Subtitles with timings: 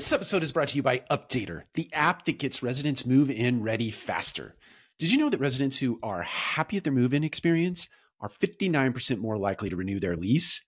[0.00, 3.62] This episode is brought to you by Updater, the app that gets residents move in
[3.62, 4.56] ready faster.
[4.98, 7.86] Did you know that residents who are happy at their move in experience
[8.18, 10.66] are 59% more likely to renew their lease?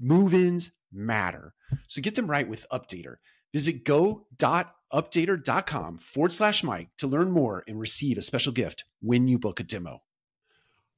[0.00, 1.52] Move ins matter.
[1.86, 3.16] So get them right with Updater.
[3.52, 9.38] Visit go.updater.com forward slash Mike to learn more and receive a special gift when you
[9.38, 10.00] book a demo.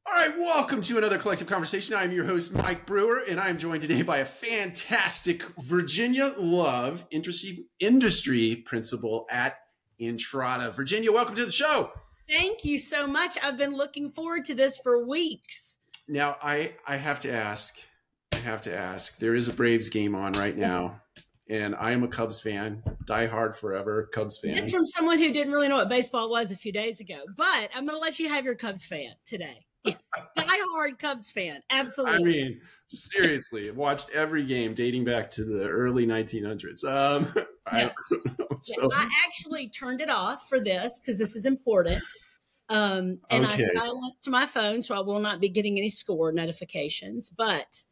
[0.09, 1.95] All right, welcome to another collective conversation.
[1.95, 7.67] I'm your host, Mike Brewer, and I'm joined today by a fantastic Virginia Love industry,
[7.79, 9.59] industry principal at
[10.01, 10.75] Entrata.
[10.75, 11.91] Virginia, welcome to the show.
[12.27, 13.37] Thank you so much.
[13.43, 15.79] I've been looking forward to this for weeks.
[16.09, 17.77] Now, I I have to ask,
[18.33, 19.19] I have to ask.
[19.19, 21.03] There is a Braves game on right now,
[21.51, 24.55] and I am a Cubs fan, die hard forever Cubs fan.
[24.55, 27.19] That's from someone who didn't really know what baseball was a few days ago.
[27.37, 29.67] But I'm going to let you have your Cubs fan today.
[29.91, 31.61] Die hard Cubs fan.
[31.71, 32.15] Absolutely.
[32.15, 36.85] I mean, seriously, watched every game dating back to the early 1900s.
[36.85, 37.33] Um,
[37.73, 37.91] yeah.
[37.91, 37.91] I,
[38.63, 38.89] so.
[38.93, 42.03] I actually turned it off for this because this is important.
[42.69, 43.65] Um, and okay.
[43.65, 47.31] I silenced my phone, so I will not be getting any score notifications.
[47.31, 47.85] But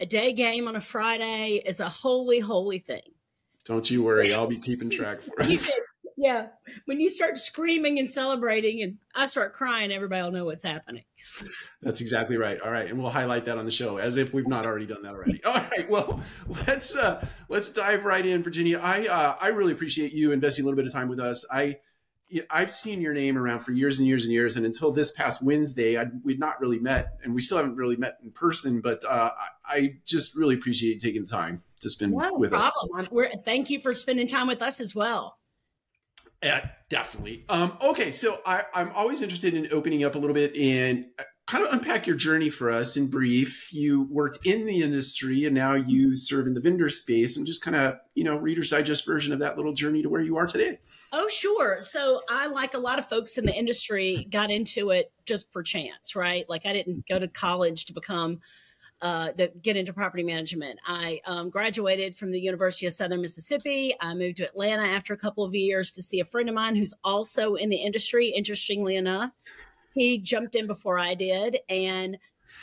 [0.00, 3.02] a day game on a Friday is a holy, holy thing.
[3.64, 4.34] Don't you worry.
[4.34, 5.70] I'll be keeping track for us
[6.16, 6.46] yeah.
[6.86, 11.04] When you start screaming and celebrating and I start crying, everybody will know what's happening.
[11.82, 12.60] That's exactly right.
[12.60, 15.02] All right, and we'll highlight that on the show as if we've not already done
[15.02, 15.42] that already.
[15.44, 16.20] All right, well,
[16.66, 18.80] let's uh, let's dive right in, Virginia.
[18.82, 21.46] I uh, I really appreciate you investing a little bit of time with us.
[21.50, 21.76] I
[22.50, 25.42] I've seen your name around for years and years and years, and until this past
[25.42, 28.80] Wednesday, I'd, we'd not really met, and we still haven't really met in person.
[28.80, 29.30] But uh,
[29.64, 32.98] I just really appreciate taking the time to spend no with problem.
[32.98, 33.10] us.
[33.10, 35.38] We're, thank you for spending time with us as well.
[36.44, 37.46] Yeah, definitely.
[37.48, 41.22] Um, okay, so I, I'm always interested in opening up a little bit and uh,
[41.46, 43.72] kind of unpack your journey for us in brief.
[43.72, 47.62] You worked in the industry and now you serve in the vendor space and just
[47.62, 50.46] kind of, you know, Reader's Digest version of that little journey to where you are
[50.46, 50.78] today.
[51.12, 51.78] Oh, sure.
[51.80, 55.62] So I, like a lot of folks in the industry, got into it just per
[55.62, 56.44] chance, right?
[56.46, 58.40] Like I didn't go to college to become
[59.04, 60.80] uh, to get into property management.
[60.86, 63.94] I um, graduated from the University of Southern Mississippi.
[64.00, 66.74] I moved to Atlanta after a couple of years to see a friend of mine
[66.74, 68.28] who's also in the industry.
[68.28, 69.30] Interestingly enough,
[69.92, 72.16] he jumped in before I did, and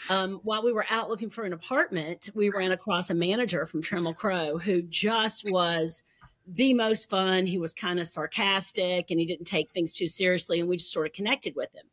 [0.10, 3.84] um, while we were out looking for an apartment, we ran across a manager from
[3.84, 6.02] Trammell Crow who just was
[6.48, 7.46] the most fun.
[7.46, 10.92] He was kind of sarcastic and he didn't take things too seriously, and we just
[10.92, 11.86] sort of connected with him.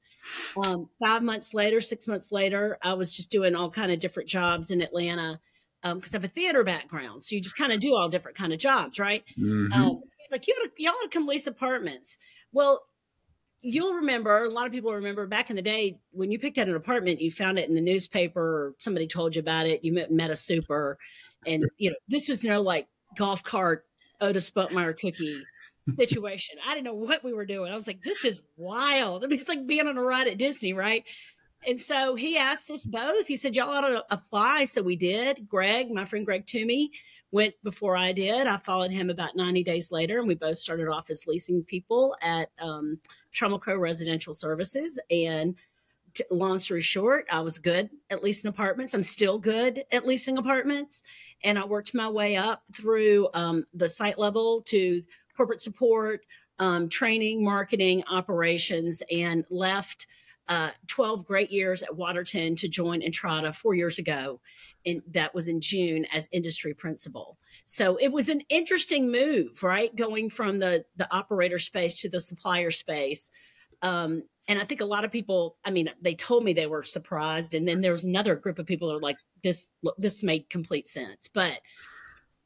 [0.62, 4.28] Um, five months later, six months later, I was just doing all kind of different
[4.28, 5.40] jobs in Atlanta
[5.82, 7.22] because um, I have a theater background.
[7.22, 9.24] So you just kind of do all different kind of jobs, right?
[9.38, 9.72] Mm-hmm.
[9.72, 12.18] Um, he's like, you ought to, y'all ought to come lease apartments.
[12.52, 12.82] Well,
[13.60, 16.68] you'll remember, a lot of people remember back in the day when you picked out
[16.68, 19.84] an apartment, you found it in the newspaper or somebody told you about it.
[19.84, 20.98] You met, met a super.
[21.46, 23.84] And, you know, this was no like golf cart
[24.20, 25.40] Otis Spunkmeyer cookie
[25.96, 26.56] situation.
[26.66, 27.72] I didn't know what we were doing.
[27.72, 29.24] I was like, this is wild.
[29.32, 31.04] It's like being on a ride at Disney, right?
[31.66, 33.26] And so he asked us both.
[33.26, 34.64] He said, Y'all ought to apply.
[34.64, 35.48] So we did.
[35.48, 36.90] Greg, my friend Greg Toomey,
[37.30, 38.46] went before I did.
[38.46, 42.16] I followed him about 90 days later, and we both started off as leasing people
[42.22, 42.98] at um,
[43.34, 45.00] Trammell Crow Residential Services.
[45.10, 45.56] And
[46.30, 48.94] long story short, I was good at leasing apartments.
[48.94, 51.02] I'm still good at leasing apartments.
[51.44, 55.02] And I worked my way up through um, the site level to
[55.38, 56.26] corporate support,
[56.58, 60.08] um, training, marketing, operations, and left
[60.48, 64.40] uh, 12 great years at Waterton to join Entrata four years ago.
[64.84, 67.38] And that was in June as industry principal.
[67.66, 69.94] So it was an interesting move, right?
[69.94, 73.30] Going from the, the operator space to the supplier space.
[73.82, 76.82] Um, and I think a lot of people, I mean, they told me they were
[76.82, 77.54] surprised.
[77.54, 80.88] And then there was another group of people that are like, this, this made complete
[80.88, 81.28] sense.
[81.32, 81.60] But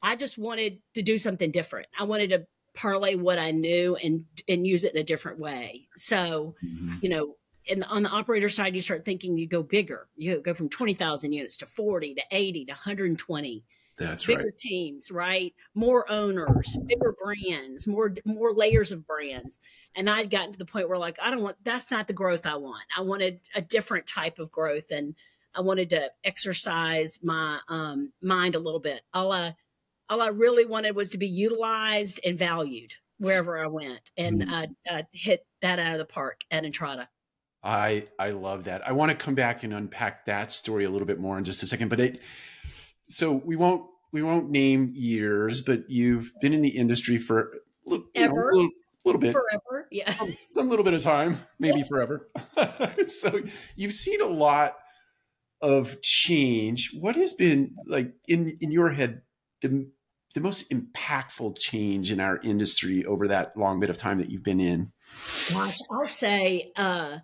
[0.03, 1.87] I just wanted to do something different.
[1.97, 5.87] I wanted to parlay what I knew and and use it in a different way.
[5.95, 6.95] So, mm-hmm.
[7.01, 7.35] you know,
[7.65, 10.07] in on the operator side, you start thinking you go bigger.
[10.15, 13.63] You go from twenty thousand units to forty to eighty to one hundred and twenty.
[13.97, 14.57] That's bigger right.
[14.57, 15.53] teams, right?
[15.75, 19.59] More owners, bigger brands, more more layers of brands.
[19.95, 22.45] And I'd gotten to the point where like I don't want that's not the growth
[22.45, 22.83] I want.
[22.97, 25.15] I wanted a different type of growth and
[25.55, 29.01] I wanted to exercise my um, mind a little bit.
[29.13, 29.55] All I
[30.09, 34.45] all I really wanted was to be utilized and valued wherever I went, and.
[34.49, 37.07] I, I hit that out of the park at Entrata.
[37.63, 38.85] I I love that.
[38.85, 41.63] I want to come back and unpack that story a little bit more in just
[41.63, 42.21] a second, but it
[43.05, 48.03] so we won't we won't name years, but you've been in the industry for you
[48.15, 48.69] know, a little,
[49.05, 51.85] little, bit forever, yeah, some, some little bit of time, maybe yeah.
[51.85, 52.29] forever.
[53.07, 53.41] so
[53.75, 54.75] you've seen a lot
[55.61, 56.91] of change.
[56.99, 59.22] What has been like in in your head
[59.63, 59.89] the
[60.35, 64.43] the most impactful change in our industry over that long bit of time that you've
[64.43, 64.91] been in?
[65.51, 67.19] Gosh, I'll say uh,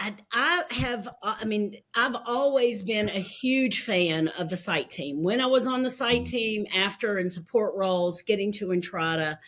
[0.00, 5.22] I, I, have, I mean, I've always been a huge fan of the site team.
[5.22, 9.38] When I was on the site team, after in support roles, getting to Entrata,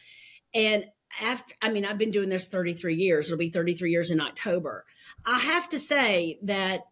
[0.55, 0.85] and
[1.23, 3.29] after, I mean, I've been doing this 33 years.
[3.29, 4.85] It'll be 33 years in October.
[5.25, 6.83] I have to say that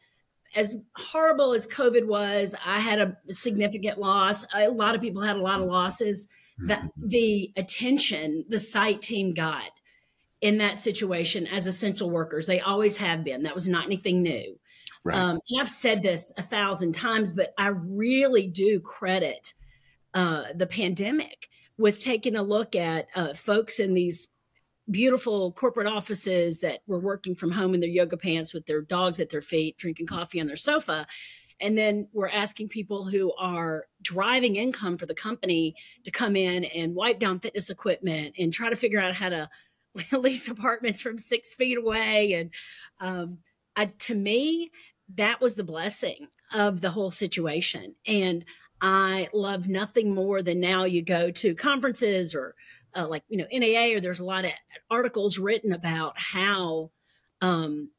[0.54, 4.44] as horrible as COVID was, I had a significant loss.
[4.54, 6.28] A lot of people had a lot of losses.
[6.66, 7.08] That mm-hmm.
[7.08, 9.70] the attention the site team got
[10.40, 13.44] in that situation as essential workers, they always have been.
[13.44, 14.58] That was not anything new.
[15.04, 15.16] Right.
[15.16, 19.54] Um, and I've said this a thousand times, but I really do credit
[20.14, 24.26] uh, the pandemic with taking a look at uh, folks in these
[24.90, 29.20] beautiful corporate offices that were working from home in their yoga pants with their dogs
[29.20, 31.06] at their feet, drinking coffee on their sofa.
[31.61, 35.75] And then we're asking people who are driving income for the company
[36.05, 39.49] to come in and wipe down fitness equipment and try to figure out how to
[40.12, 42.35] lease apartments from six feet away.
[42.35, 42.50] And
[43.00, 43.38] um,
[43.76, 44.70] I, to me,
[45.14, 47.94] that was the blessing of the whole situation.
[48.06, 48.44] And
[48.81, 52.55] I love nothing more than now you go to conferences or
[52.94, 54.52] uh, like you know NAA or there's a lot of
[54.90, 56.90] articles written about how
[57.40, 57.90] um,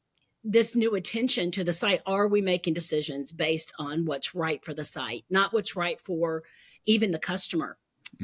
[0.44, 4.74] this new attention to the site are we making decisions based on what's right for
[4.74, 6.42] the site, not what's right for
[6.86, 7.76] even the customer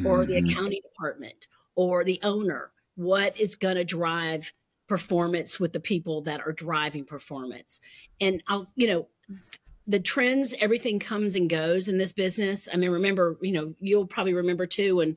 [0.04, 0.30] or mm-hmm.
[0.30, 2.70] the accounting department or the owner.
[2.94, 4.52] What is going to drive
[4.88, 7.80] performance with the people that are driving performance?
[8.20, 9.08] And I'll you know
[9.86, 14.06] the trends everything comes and goes in this business i mean remember you know you'll
[14.06, 15.16] probably remember too when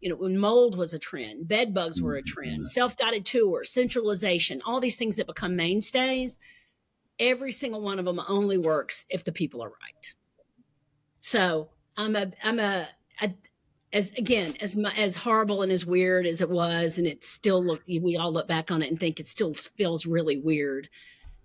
[0.00, 2.32] you know when mold was a trend bed bugs were a mm-hmm.
[2.32, 6.38] trend self-guided tour centralization all these things that become mainstays
[7.18, 10.14] every single one of them only works if the people are right
[11.20, 12.88] so i'm a i'm a,
[13.20, 13.32] a
[13.92, 17.82] as again as as horrible and as weird as it was and it still look
[17.86, 20.88] we all look back on it and think it still feels really weird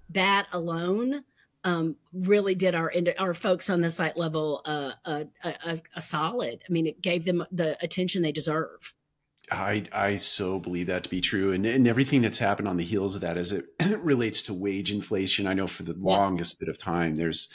[0.10, 1.24] that alone
[1.66, 6.64] um, really did our our folks on the site level uh, a, a, a, solid.
[6.68, 8.94] I mean, it gave them the attention they deserve.
[9.52, 12.84] I I so believe that to be true, and and everything that's happened on the
[12.84, 13.66] heels of that as it
[14.00, 15.48] relates to wage inflation.
[15.48, 17.52] I know for the longest bit of time, there's.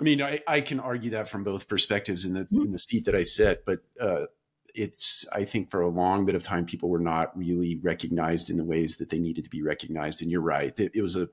[0.00, 2.62] I mean, I, I can argue that from both perspectives in the mm-hmm.
[2.62, 4.26] in the seat that I sit, but uh,
[4.74, 8.56] it's I think for a long bit of time people were not really recognized in
[8.56, 10.22] the ways that they needed to be recognized.
[10.22, 11.28] And you're right, it, it was a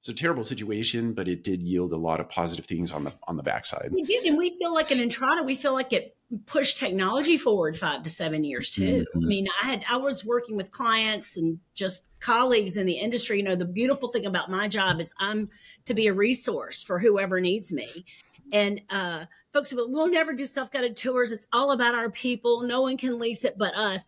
[0.00, 3.12] it's a terrible situation, but it did yield a lot of positive things on the
[3.28, 3.90] on the backside.
[3.92, 6.16] We did, and we feel like an Entrata, we feel like it
[6.46, 9.04] pushed technology forward five to seven years too.
[9.14, 9.18] Mm-hmm.
[9.18, 13.36] I mean, I had I was working with clients and just colleagues in the industry.
[13.36, 15.50] You know, the beautiful thing about my job is I'm
[15.84, 18.06] to be a resource for whoever needs me.
[18.54, 21.30] And uh, folks will, we'll never do self guided tours.
[21.30, 22.62] It's all about our people.
[22.62, 24.06] No one can lease it but us.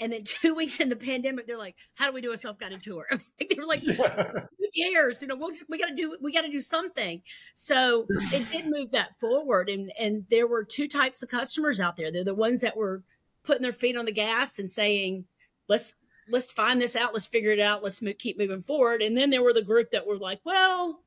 [0.00, 2.82] And then two weeks in the pandemic, they're like, "How do we do a self-guided
[2.82, 4.32] tour?" I mean, they were like, yeah.
[4.58, 5.22] "Who cares?
[5.22, 7.22] You know, we'll just, we got to do we got to do something."
[7.54, 11.96] So it did move that forward, and and there were two types of customers out
[11.96, 12.10] there.
[12.10, 13.02] They're the ones that were
[13.44, 15.24] putting their feet on the gas and saying,
[15.68, 15.94] "Let's
[16.28, 17.12] let's find this out.
[17.12, 17.82] Let's figure it out.
[17.82, 21.00] Let's move, keep moving forward." And then there were the group that were like, "Well."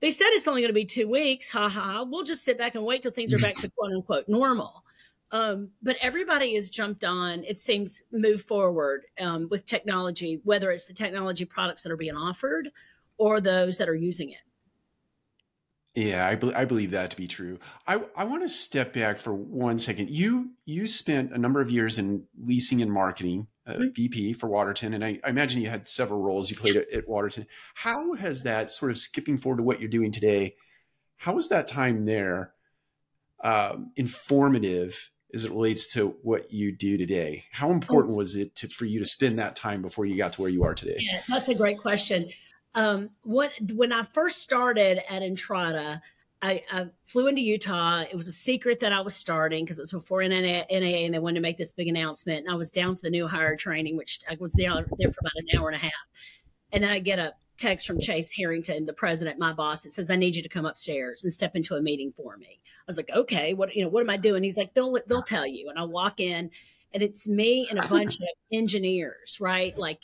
[0.00, 1.48] They said it's only going to be two weeks.
[1.48, 2.04] Ha ha.
[2.08, 4.84] We'll just sit back and wait till things are back to quote unquote normal.
[5.30, 10.86] Um, but everybody has jumped on, it seems, move forward um, with technology, whether it's
[10.86, 12.70] the technology products that are being offered
[13.18, 14.38] or those that are using it.
[15.94, 17.58] Yeah, I, be- I believe that to be true.
[17.86, 20.10] I, I want to step back for one second.
[20.10, 23.88] You you spent a number of years in leasing and marketing, uh, mm-hmm.
[23.94, 27.08] VP for Waterton, and I, I, imagine you had several roles you played at, at
[27.08, 27.46] Waterton.
[27.74, 30.54] How has that sort of skipping forward to what you're doing today?
[31.16, 32.52] How was that time there
[33.42, 37.44] um, informative as it relates to what you do today.
[37.52, 40.40] How important was it to, for you to spend that time before you got to
[40.40, 40.96] where you are today?
[40.98, 42.28] Yeah, that's a great question.
[42.74, 46.00] Um, what when I first started at Entrata,
[46.40, 48.00] I, I, flew into Utah.
[48.00, 51.14] It was a secret that I was starting because it was before NAA, NAA, and
[51.14, 52.44] they wanted to make this big announcement.
[52.44, 55.20] And I was down for the new hire training, which I was there, there for
[55.20, 55.92] about an hour and a half.
[56.70, 60.10] And then I get a text from Chase Harrington, the president, my boss, that says,
[60.10, 62.60] I need you to come upstairs and step into a meeting for me.
[62.64, 64.42] I was like, okay, what, you know, what am I doing?
[64.42, 65.68] He's like, they'll, they'll tell you.
[65.68, 66.50] And I walk in
[66.94, 69.76] and it's me and a bunch of engineers, right?
[69.76, 70.00] Like,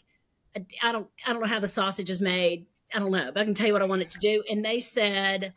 [0.83, 2.67] I don't, I don't know how the sausage is made.
[2.95, 4.43] I don't know, but I can tell you what I wanted to do.
[4.51, 5.53] And they said,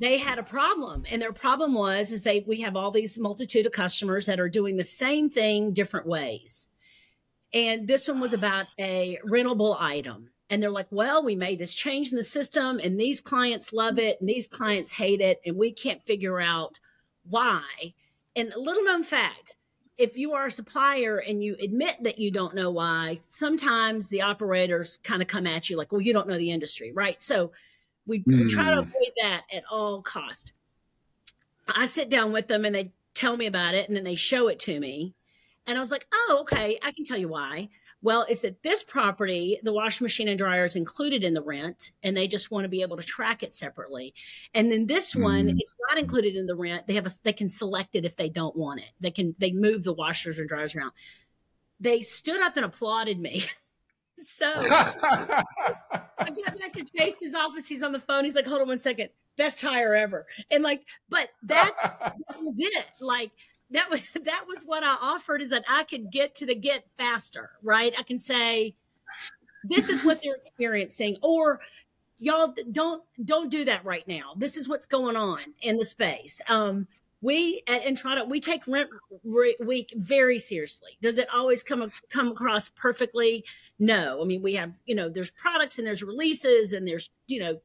[0.00, 3.66] they had a problem and their problem was is they we have all these multitude
[3.66, 6.68] of customers that are doing the same thing different ways
[7.52, 11.74] and this one was about a rentable item and they're like, well, we made this
[11.74, 15.56] change in the system and these clients love it and these clients hate it and
[15.56, 16.80] we can't figure out
[17.28, 17.62] why.
[18.34, 19.56] and a little known fact
[19.98, 24.22] if you are a supplier and you admit that you don't know why, sometimes the
[24.22, 27.20] operators kind of come at you like, well, you don't know the industry, right?
[27.20, 27.50] So
[28.06, 28.44] we, mm.
[28.44, 28.88] we try to hmm.
[28.88, 30.52] avoid that at all cost.
[31.68, 34.46] I sit down with them and they tell me about it and then they show
[34.46, 35.14] it to me.
[35.66, 37.68] And I was like, oh, okay, I can tell you why.
[38.00, 41.90] Well, it's that this property, the washing machine and dryer is included in the rent,
[42.02, 44.14] and they just want to be able to track it separately.
[44.54, 45.56] And then this one, mm.
[45.58, 46.86] it's not included in the rent.
[46.86, 48.90] They have a, they can select it if they don't want it.
[49.00, 50.92] They can they move the washers and dryers around.
[51.80, 53.44] They stood up and applauded me.
[54.18, 55.44] so I
[56.18, 57.66] got back to Chase's office.
[57.66, 58.22] He's on the phone.
[58.22, 59.08] He's like, "Hold on one second.
[59.36, 62.86] Best hire ever." And like, but that's that was it.
[63.00, 63.32] Like
[63.70, 66.84] that was that was what I offered is that I could get to the get
[66.96, 67.92] faster, right?
[67.98, 68.74] I can say
[69.64, 71.60] this is what they're experiencing or
[72.18, 74.32] y'all don't don't do that right now.
[74.36, 76.40] This is what's going on in the space.
[76.48, 76.86] Um
[77.20, 78.88] we at Entrata we take rent
[79.24, 80.96] week very seriously.
[81.00, 83.44] Does it always come come across perfectly?
[83.78, 84.20] No.
[84.22, 87.60] I mean, we have, you know, there's products and there's releases and there's, you know,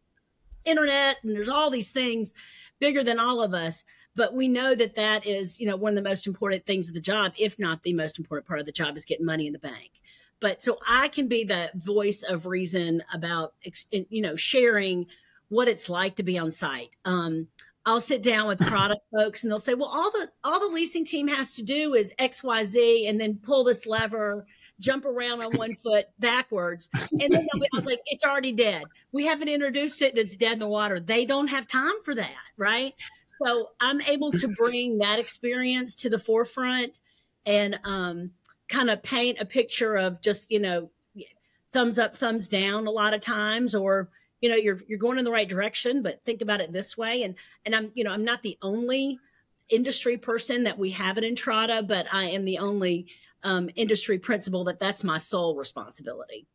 [0.65, 2.33] internet and there's all these things
[2.79, 3.83] bigger than all of us
[4.15, 6.93] but we know that that is you know one of the most important things of
[6.93, 9.53] the job if not the most important part of the job is getting money in
[9.53, 9.91] the bank
[10.39, 13.53] but so i can be the voice of reason about
[13.91, 15.05] you know sharing
[15.50, 17.48] what it's like to be on site um,
[17.86, 21.03] I'll sit down with product folks and they'll say, well, all the all the leasing
[21.03, 24.46] team has to do is XYZ and then pull this lever,
[24.79, 26.89] jump around on one foot backwards.
[26.93, 28.84] And then be, I was like, it's already dead.
[29.12, 31.00] We haven't introduced it and it's dead in the water.
[31.00, 32.93] They don't have time for that, right?
[33.41, 36.99] So I'm able to bring that experience to the forefront
[37.45, 38.31] and um,
[38.67, 40.89] kind of paint a picture of just, you know,
[41.71, 44.09] thumbs up, thumbs down a lot of times, or,
[44.41, 47.23] you know, you're, you're going in the right direction, but think about it this way.
[47.23, 47.35] And,
[47.65, 49.19] and I'm, you know, I'm not the only
[49.69, 53.07] industry person that we have at Entrata, but I am the only
[53.43, 56.45] um, industry principal that that's my sole responsibility.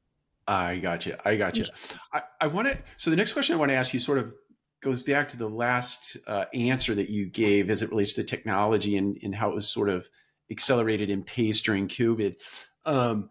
[0.47, 1.17] I got you.
[1.25, 1.65] I got you.
[1.65, 1.99] Yeah.
[2.13, 2.79] I, I want to.
[2.97, 4.33] So the next question I want to ask you, sort of
[4.81, 8.97] goes back to the last uh, answer that you gave as it relates to technology
[8.97, 10.09] and, and how it was sort of
[10.51, 12.37] accelerated and paced during COVID.
[12.85, 13.31] Um,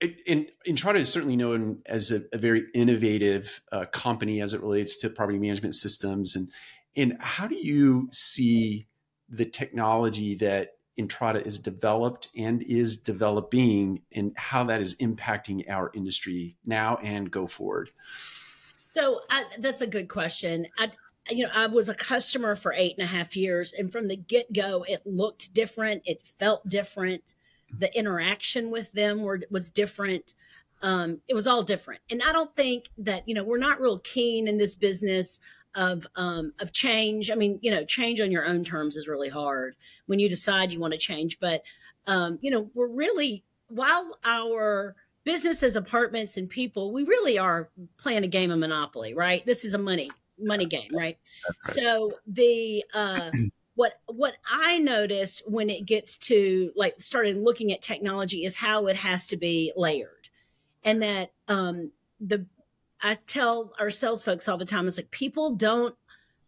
[0.00, 4.62] it, and Entrata is certainly known as a, a very innovative uh, company as it
[4.62, 6.34] relates to property management systems.
[6.34, 6.48] And,
[6.96, 8.86] and how do you see
[9.28, 15.90] the technology that Entrata is developed and is developing and how that is impacting our
[15.94, 17.90] industry now and go forward?
[18.90, 20.66] So I, that's a good question.
[20.76, 20.90] I,
[21.30, 24.16] you know, I was a customer for eight and a half years, and from the
[24.16, 26.02] get go, it looked different.
[26.06, 27.36] It felt different.
[27.78, 30.34] The interaction with them were, was different.
[30.82, 32.00] Um, it was all different.
[32.10, 35.38] And I don't think that you know we're not real keen in this business
[35.76, 37.30] of um, of change.
[37.30, 40.72] I mean, you know, change on your own terms is really hard when you decide
[40.72, 41.38] you want to change.
[41.38, 41.62] But
[42.08, 48.24] um, you know, we're really while our businesses, apartments, and people, we really are playing
[48.24, 49.44] a game of Monopoly, right?
[49.46, 50.10] This is a money
[50.42, 51.18] money game, right?
[51.62, 53.30] So the uh,
[53.74, 58.86] what what I noticed when it gets to like started looking at technology is how
[58.86, 60.28] it has to be layered,
[60.84, 62.46] and that um, the
[63.02, 65.94] I tell our sales folks all the time, it's like people don't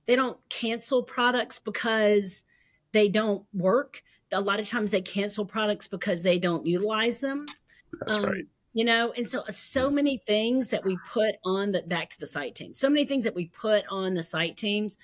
[0.06, 2.44] they don't cancel products because
[2.92, 4.02] they don't work.
[4.32, 7.46] A lot of times they cancel products because they don't utilize them.
[8.00, 11.82] That's um, right you know and so so many things that we put on the
[11.82, 14.96] back to the site team so many things that we put on the site teams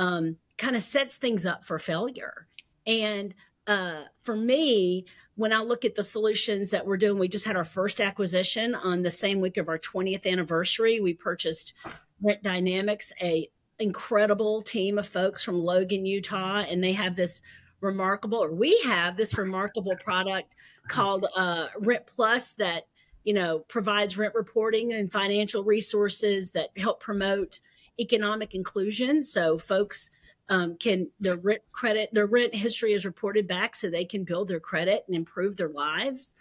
[0.00, 2.46] um, kind of sets things up for failure.
[2.86, 3.34] And
[3.66, 5.04] uh, for me
[5.36, 8.74] when i look at the solutions that we're doing we just had our first acquisition
[8.74, 11.00] on the same week of our 20th anniversary.
[11.00, 11.74] We purchased
[12.22, 13.48] rent dynamics a
[13.78, 17.40] incredible team of folks from logan utah and they have this
[17.80, 20.54] remarkable or we have this remarkable product
[20.88, 22.84] called uh, rent plus that
[23.24, 27.60] you know, provides rent reporting and financial resources that help promote
[27.98, 29.22] economic inclusion.
[29.22, 30.10] So folks
[30.48, 34.48] um, can their rent credit, their rent history is reported back, so they can build
[34.48, 36.34] their credit and improve their lives.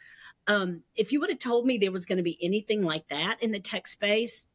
[0.48, 3.42] Um, if you would have told me there was going to be anything like that
[3.44, 4.46] in the tech space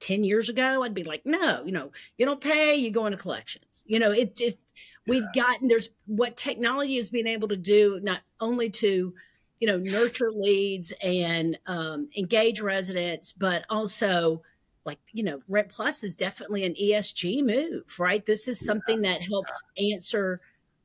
[0.00, 3.16] 10 years ago, I'd be like, no, you know, you don't pay, you go into
[3.16, 3.84] collections.
[3.86, 4.56] You know, it just,
[5.06, 9.14] we've gotten, there's what technology has been able to do, not only to
[9.60, 14.42] you know, nurture leads and um, engage residents, but also
[14.84, 18.24] like, you know, Rent Plus is definitely an ESG move, right?
[18.24, 20.40] This is something that helps answer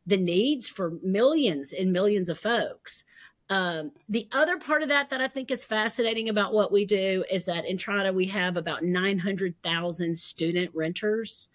[0.06, 3.04] the needs for millions and millions of folks.
[3.50, 7.26] Um, the other part of that that I think is fascinating about what we do
[7.30, 11.50] is that in Entrata we have about 900,000 student renters,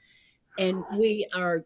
[0.58, 1.64] and we are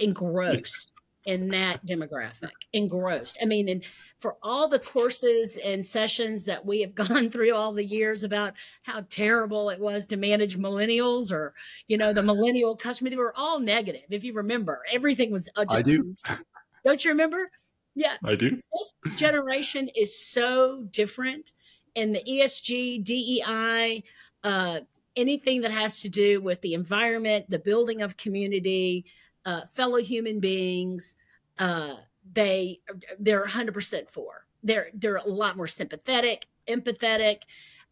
[0.00, 0.92] engrossed
[1.26, 3.38] in that demographic, engrossed.
[3.42, 3.84] I mean, and
[4.20, 8.54] for all the courses and sessions that we have gone through all the years about
[8.84, 11.52] how terrible it was to manage millennials or,
[11.88, 14.02] you know, the millennial customer, they were all negative.
[14.08, 15.76] If you remember, everything was uh, just.
[15.78, 16.16] I do.
[16.86, 17.50] Don't you remember?
[17.96, 18.16] Yeah.
[18.24, 18.50] I do.
[18.50, 21.52] This generation is so different.
[21.96, 24.04] And the ESG, DEI,
[24.44, 24.80] uh,
[25.16, 29.06] anything that has to do with the environment, the building of community,
[29.46, 31.16] uh, fellow human beings,
[31.58, 31.94] uh,
[32.34, 32.80] they
[33.18, 34.44] they're 100% for.
[34.62, 37.42] They're they're a lot more sympathetic, empathetic,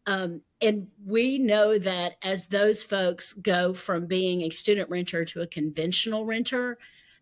[0.05, 5.41] um, and we know that as those folks go from being a student renter to
[5.41, 6.77] a conventional renter,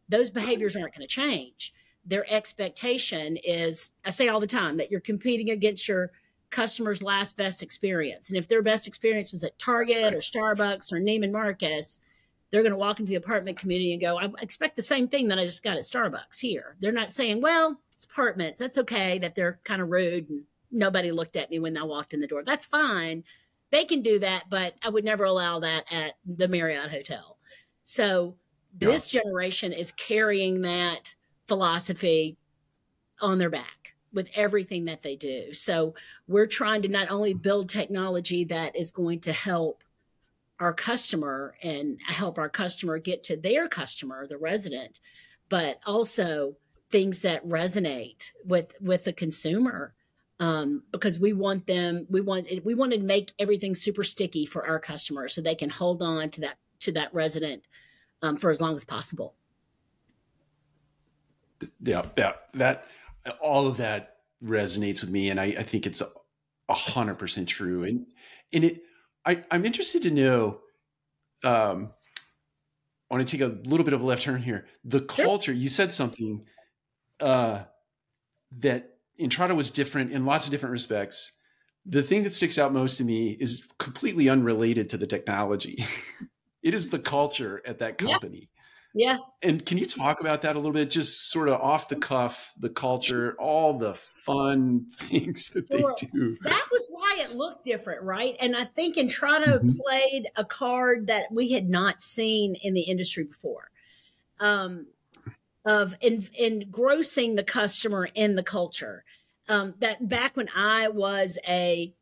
[0.09, 1.73] those behaviors aren't going to change.
[2.05, 6.11] Their expectation is, I say all the time, that you're competing against your
[6.49, 8.29] customer's last best experience.
[8.29, 12.01] And if their best experience was at Target or Starbucks or Neiman Marcus,
[12.53, 15.27] they're going to walk into the apartment community and go, I expect the same thing
[15.27, 16.75] that I just got at Starbucks here.
[16.79, 18.59] They're not saying, well, it's apartments.
[18.59, 22.13] That's okay that they're kind of rude and nobody looked at me when I walked
[22.13, 22.43] in the door.
[22.45, 23.23] That's fine.
[23.71, 27.39] They can do that, but I would never allow that at the Marriott Hotel.
[27.85, 28.35] So
[28.77, 31.15] this generation is carrying that
[31.47, 32.37] philosophy
[33.19, 35.53] on their back with everything that they do.
[35.53, 35.95] So
[36.27, 39.83] we're trying to not only build technology that is going to help
[40.59, 44.99] our customer and help our customer get to their customer, the resident,
[45.49, 46.55] but also
[46.91, 49.93] things that resonate with with the consumer
[50.39, 54.67] um, because we want them we want we want to make everything super sticky for
[54.67, 57.65] our customers so they can hold on to that to that resident
[58.21, 59.35] um, for as long as possible.
[61.81, 62.85] Yeah yeah that
[63.41, 66.01] all of that resonates with me and i, I think it's
[66.69, 68.05] a hundred percent true and
[68.51, 68.83] and it
[69.25, 70.59] I, I'm interested to know.
[71.43, 71.91] Um,
[73.09, 74.65] I want to take a little bit of a left turn here.
[74.83, 76.45] The culture, you said something
[77.19, 77.63] uh,
[78.59, 81.37] that Entrata was different in lots of different respects.
[81.85, 85.85] The thing that sticks out most to me is completely unrelated to the technology.
[86.63, 88.49] it is the culture at that company.
[88.95, 89.17] Yeah.
[89.41, 90.91] And can you talk about that a little bit?
[90.91, 96.37] Just sort of off the cuff, the culture, all the fun things that they do.
[96.43, 98.35] That was why it looked different, right?
[98.39, 99.69] And I think Entrata mm-hmm.
[99.79, 103.71] played a card that we had not seen in the industry before.
[104.39, 104.87] Um,
[105.65, 109.03] of in, engrossing the customer in the culture.
[109.49, 111.93] Um, that back when I was a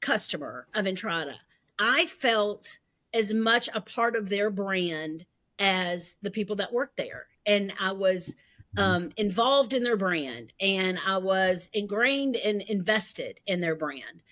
[0.00, 1.34] customer of Entrata,
[1.78, 2.78] I felt
[3.12, 5.24] as much a part of their brand
[5.58, 7.26] as the people that worked there.
[7.46, 8.34] And I was
[8.76, 14.22] um, involved in their brand and I was ingrained and invested in their brand.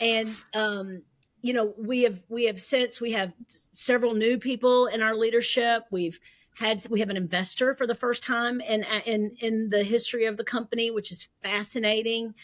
[0.00, 1.02] And, um,
[1.42, 5.84] you know, we have, we have since we have several new people in our leadership.
[5.90, 6.18] We've
[6.56, 10.36] had, we have an investor for the first time in, in, in the history of
[10.36, 12.34] the company, which is fascinating.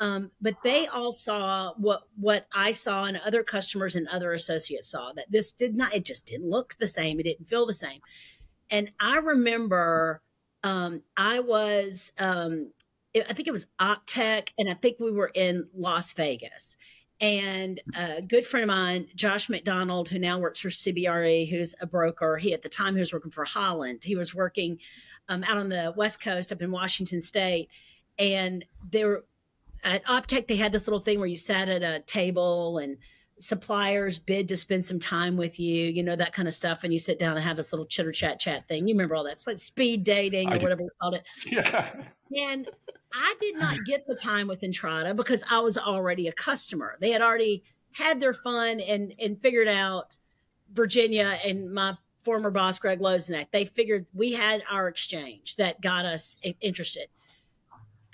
[0.00, 4.90] Um, but they all saw what what I saw and other customers and other associates
[4.90, 7.18] saw that this did not it just didn't look the same.
[7.18, 8.00] It didn't feel the same.
[8.70, 10.22] And I remember
[10.62, 12.72] um, I was um,
[13.16, 16.76] I think it was Optech and I think we were in Las Vegas.
[17.20, 21.86] And a good friend of mine Josh McDonald who now works for CBRE who's a
[21.86, 24.04] broker he at the time he was working for Holland.
[24.04, 24.78] He was working
[25.28, 27.68] um, out on the west coast up in Washington state.
[28.16, 29.22] And there
[29.84, 32.98] at Optech, they had this little thing where you sat at a table and
[33.38, 36.84] suppliers bid to spend some time with you, you know, that kind of stuff.
[36.84, 38.88] And you sit down and have this little chitter chat chat thing.
[38.88, 39.32] You remember all that.
[39.32, 41.24] It's like speed dating or I whatever we called it.
[41.46, 41.90] Yeah.
[42.36, 42.68] And
[43.12, 46.96] I did not get the time with Entrata because I was already a customer.
[47.00, 47.62] They had already
[47.92, 50.18] had their fun and and figured out
[50.72, 53.50] Virginia and my former boss Greg Lozenek.
[53.50, 57.08] They figured we had our exchange that got us interested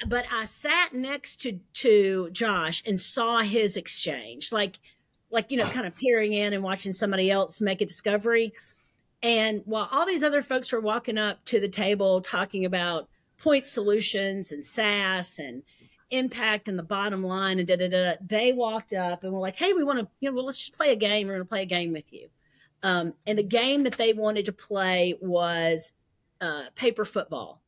[0.07, 4.78] but I sat next to to Josh and saw his exchange, like
[5.30, 8.52] like you know, kind of peering in and watching somebody else make a discovery.
[9.22, 13.66] And while all these other folks were walking up to the table talking about point
[13.66, 15.62] solutions and SaaS and
[16.11, 19.57] impact and the bottom line and da da da, they walked up and were like,
[19.57, 21.26] "Hey, we want to, you know, well, let's just play a game.
[21.26, 22.28] We're going to play a game with you."
[22.83, 25.92] Um, and the game that they wanted to play was
[26.40, 27.62] uh, paper football.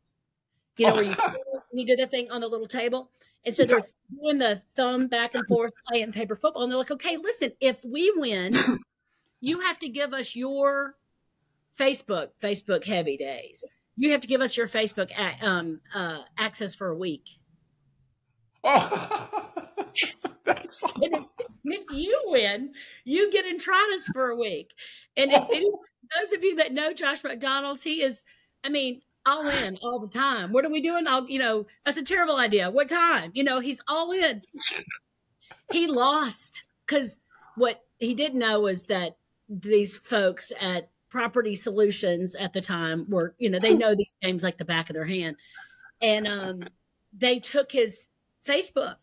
[0.76, 1.16] You know, where you
[1.78, 3.10] you do the thing on the little table.
[3.44, 6.64] And so they're doing the thumb back and forth playing paper football.
[6.64, 8.56] And they're like, okay, listen, if we win,
[9.40, 10.96] you have to give us your
[11.78, 13.64] Facebook, Facebook heavy days.
[13.96, 15.10] You have to give us your Facebook
[15.42, 17.24] um, uh, access for a week.
[18.64, 19.50] Oh,
[20.44, 21.24] that's and if,
[21.64, 22.72] if, you win,
[23.04, 24.72] you get Entratas for a week.
[25.16, 25.70] And if any,
[26.18, 28.24] those of you that know Josh McDonald's, he is,
[28.64, 30.52] I mean, all in all the time.
[30.52, 31.06] What are we doing?
[31.06, 32.70] I'll, you know, that's a terrible idea.
[32.70, 33.32] What time?
[33.34, 34.42] You know, he's all in.
[35.72, 37.20] he lost because
[37.56, 39.16] what he didn't know was that
[39.48, 44.42] these folks at Property Solutions at the time were, you know, they know these games
[44.42, 45.36] like the back of their hand.
[46.00, 46.62] And um,
[47.12, 48.08] they took his
[48.44, 48.96] Facebook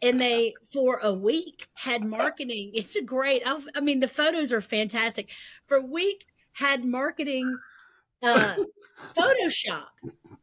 [0.00, 2.70] and they, for a week, had marketing.
[2.72, 5.30] It's a great, I mean, the photos are fantastic.
[5.66, 7.58] For a week, had marketing
[8.22, 8.56] uh,
[9.16, 9.86] Photoshop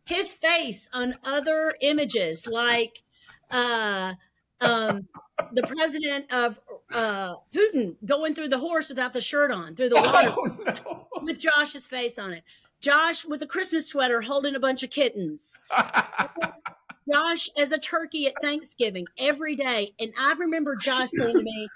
[0.06, 3.04] his face on other images like
[3.52, 4.14] uh,
[4.62, 5.08] um,
[5.52, 6.60] the president of
[6.94, 11.24] uh, Putin going through the horse without the shirt on through the water oh, no.
[11.24, 12.44] with Josh's face on it.
[12.80, 15.60] Josh with a Christmas sweater holding a bunch of kittens.
[17.12, 19.94] Josh as a turkey at Thanksgiving every day.
[20.00, 21.68] And I remember Josh saying to me,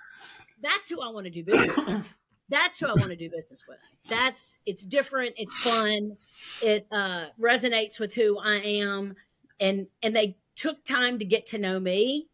[0.62, 2.06] That's who I want to do business with.
[2.50, 3.78] That's who I want to do business with.
[4.10, 6.18] That's it's different, it's fun,
[6.62, 9.16] it uh, resonates with who I am.
[9.60, 12.28] And and they took time to get to know me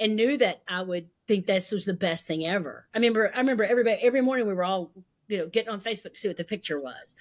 [0.00, 2.86] and knew that I would think this was the best thing ever.
[2.94, 4.90] I remember, I remember everybody, every morning we were all,
[5.28, 7.16] you know, getting on Facebook to see what the picture was.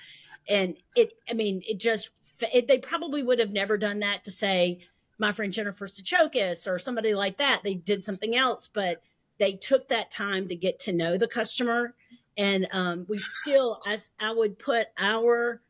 [0.47, 2.11] And it, I mean, it just,
[2.53, 4.79] it, they probably would have never done that to say
[5.19, 7.61] my friend Jennifer Sachokis or somebody like that.
[7.63, 9.01] They did something else, but
[9.39, 11.93] they took that time to get to know the customer.
[12.37, 15.61] And um, we still, as I would put our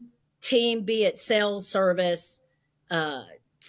[0.42, 2.42] team, be it sales, service,
[2.92, 3.24] uh,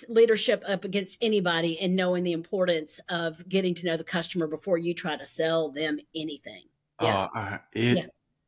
[0.09, 4.79] leadership up against anybody and knowing the importance of getting to know the customer before
[4.79, 6.63] you try to sell them anything.
[7.01, 7.29] Yeah.
[7.35, 8.07] Uh, it, yeah.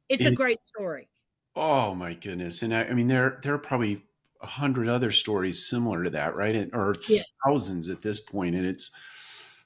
[0.08, 1.08] It's it, a great story.
[1.56, 2.62] Oh my goodness.
[2.62, 4.04] And I, I mean, there, there are probably
[4.42, 6.54] a hundred other stories similar to that, right?
[6.54, 7.22] And, or yeah.
[7.44, 8.54] thousands at this point.
[8.54, 8.90] And it's,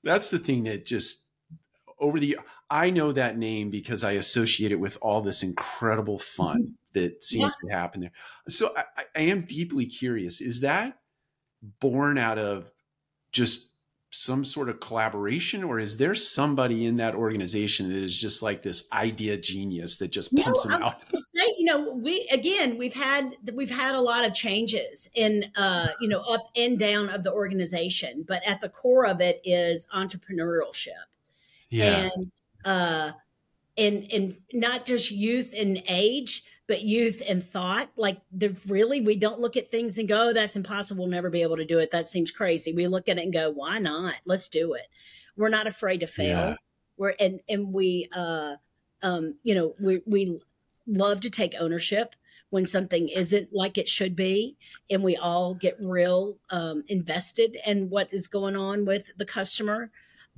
[0.02, 1.24] that's the thing that just
[1.98, 2.38] over the,
[2.74, 6.72] I know that name because I associate it with all this incredible fun mm-hmm.
[6.94, 7.70] that seems yeah.
[7.70, 8.12] to happen there.
[8.48, 10.40] So I, I am deeply curious.
[10.40, 10.98] Is that,
[11.80, 12.70] born out of
[13.32, 13.70] just
[14.10, 18.62] some sort of collaboration or is there somebody in that organization that is just like
[18.62, 22.94] this idea genius that just pumps no, them out say, you know we again we've
[22.94, 27.24] had we've had a lot of changes in uh you know up and down of
[27.24, 30.90] the organization but at the core of it is entrepreneurship
[31.70, 32.30] yeah and
[32.64, 33.12] uh
[33.76, 37.90] and and not just youth and age but youth and thought.
[37.96, 41.30] Like the really we don't look at things and go oh, that's impossible we'll never
[41.30, 41.90] be able to do it.
[41.90, 42.72] That seems crazy.
[42.72, 44.14] We look at it and go why not?
[44.24, 44.86] Let's do it.
[45.36, 46.28] We're not afraid to fail.
[46.28, 46.54] Yeah.
[46.96, 48.56] we're and and we uh
[49.02, 50.40] um you know we we
[50.86, 52.14] love to take ownership
[52.54, 54.56] when something isn't like it should be
[54.88, 59.90] and we all get real um, invested in what is going on with the customer.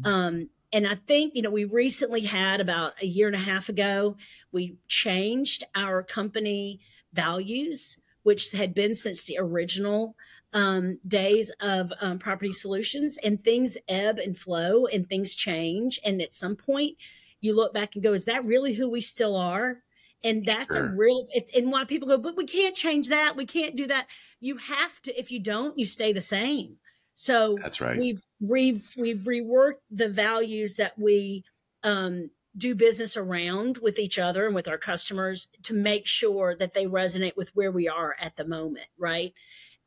[0.02, 3.70] Um, and I think, you know, we recently had about a year and a half
[3.70, 4.18] ago,
[4.52, 6.80] we changed our company
[7.14, 10.16] values, which had been since the original
[10.52, 15.98] um, days of um, property solutions, and things ebb and flow and things change.
[16.04, 16.98] And at some point,
[17.40, 19.78] you look back and go, is that really who we still are?
[20.22, 20.88] And that's sure.
[20.88, 23.34] a real, it's, and why people go, but we can't change that.
[23.34, 24.08] We can't do that.
[24.40, 26.76] You have to, if you don't, you stay the same.
[27.14, 27.98] So that's right.
[27.98, 31.44] We've we've we've reworked the values that we
[31.82, 36.74] um, do business around with each other and with our customers to make sure that
[36.74, 39.34] they resonate with where we are at the moment, right?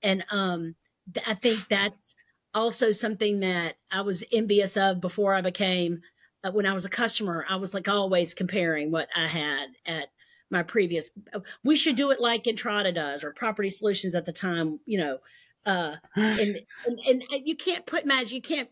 [0.01, 0.75] And um,
[1.13, 2.15] th- I think that's
[2.53, 6.01] also something that I was envious of before I became.
[6.43, 10.07] Uh, when I was a customer, I was like always comparing what I had at
[10.49, 11.11] my previous.
[11.33, 14.79] Uh, we should do it like Entrata does or Property Solutions at the time.
[14.85, 15.17] You know,
[15.65, 18.69] uh, and, and, and you can't put magic, you can't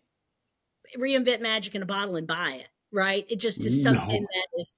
[0.98, 3.26] reinvent magic in a bottle and buy it, right?
[3.30, 4.28] It just is something no.
[4.28, 4.76] that is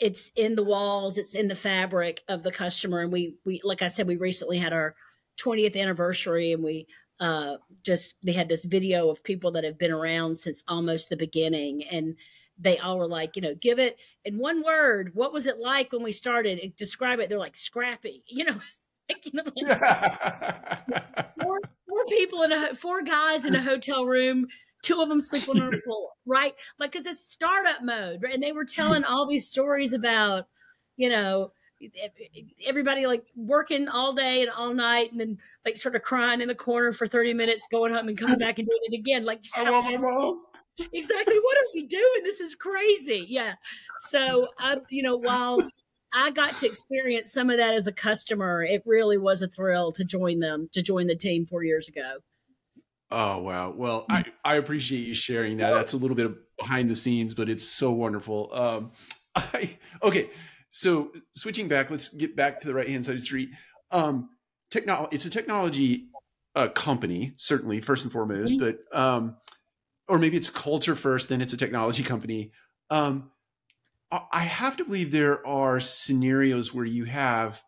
[0.00, 3.00] it's in the walls, it's in the fabric of the customer.
[3.00, 4.94] And we we like I said, we recently had our
[5.40, 6.86] 20th anniversary and we
[7.20, 11.16] uh just they had this video of people that have been around since almost the
[11.16, 12.16] beginning and
[12.58, 15.10] they all were like, you know, give it in one word.
[15.14, 16.72] What was it like when we started?
[16.76, 17.28] Describe it.
[17.28, 18.56] They're like scrappy, you know.
[21.42, 24.46] four, four people in a four guys in a hotel room
[24.82, 26.54] two of them sleep on the floor right?
[26.78, 28.34] Like because it's startup mode right?
[28.34, 30.46] and they were telling all these stories about
[30.96, 31.52] you know
[32.66, 36.48] everybody like working all day and all night and then like sort of crying in
[36.48, 39.24] the corner for 30 minutes going home and coming back and doing it again.
[39.24, 40.42] Like I love my mom.
[40.78, 41.36] exactly.
[41.36, 42.22] What are we doing?
[42.22, 43.26] This is crazy.
[43.28, 43.54] Yeah.
[43.98, 45.60] So i you know while
[46.14, 48.62] I got to experience some of that as a customer.
[48.62, 52.18] It really was a thrill to join them, to join the team four years ago.
[53.10, 53.70] Oh wow!
[53.76, 55.72] Well, I I appreciate you sharing that.
[55.72, 58.50] That's a little bit of behind the scenes, but it's so wonderful.
[58.52, 58.92] Um,
[59.34, 60.30] I okay.
[60.70, 63.50] So switching back, let's get back to the right hand side of the street.
[63.90, 64.30] Um,
[64.70, 65.14] technology.
[65.14, 66.08] It's a technology
[66.56, 68.76] uh, company, certainly first and foremost, mm-hmm.
[68.90, 69.36] but um,
[70.08, 72.52] or maybe it's culture first, then it's a technology company.
[72.90, 73.30] Um,
[74.32, 77.62] I have to believe there are scenarios where you have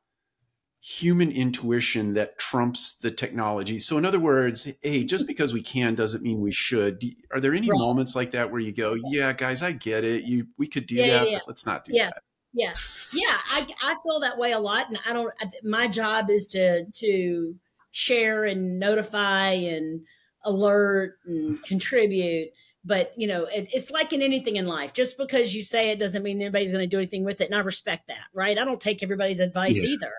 [0.81, 3.79] human intuition that trumps the technology.
[3.79, 7.03] So, in other words, hey, just because we can doesn't mean we should.
[7.33, 7.79] Are there any right.
[7.79, 10.25] moments like that where you go, "Yeah, guys, I get it.
[10.25, 12.07] You, we could do yeah, that, yeah, but let's not do yeah.
[12.07, 12.73] that." Yeah,
[13.13, 15.35] yeah, I, I feel that way a lot, and I don't.
[15.63, 17.55] My job is to to
[17.91, 20.03] share and notify and
[20.45, 22.51] alert and contribute
[22.87, 25.99] but you know it, it's like in anything in life just because you say it
[25.99, 28.65] doesn't mean anybody's going to do anything with it and i respect that right i
[28.65, 29.91] don't take everybody's advice yeah.
[29.91, 30.13] either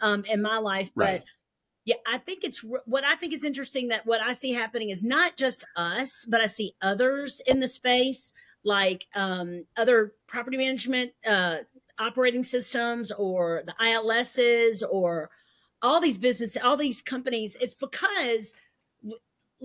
[0.00, 1.20] um, in my life right.
[1.20, 1.24] but
[1.84, 5.04] yeah i think it's what i think is interesting that what i see happening is
[5.04, 8.32] not just us but i see others in the space
[8.64, 11.58] like um, other property management uh,
[12.00, 15.30] operating systems or the ils's or
[15.82, 18.54] all these businesses, all these companies, it's because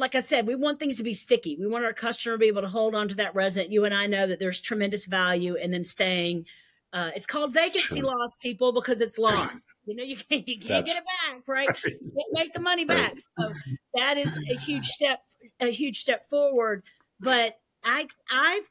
[0.01, 1.55] like I said, we want things to be sticky.
[1.57, 3.71] We want our customer to be able to hold on to that resident.
[3.71, 6.47] You and I know that there's tremendous value in them staying.
[6.91, 8.09] Uh, it's called vacancy True.
[8.09, 9.67] loss, people, because it's lost.
[9.85, 11.67] you know, you can't, you can't get it back, right?
[11.67, 11.95] right.
[12.31, 13.13] make the money back.
[13.39, 13.49] Right.
[13.49, 13.53] So
[13.93, 15.21] that is a huge step,
[15.59, 16.83] a huge step forward.
[17.19, 18.63] But I, I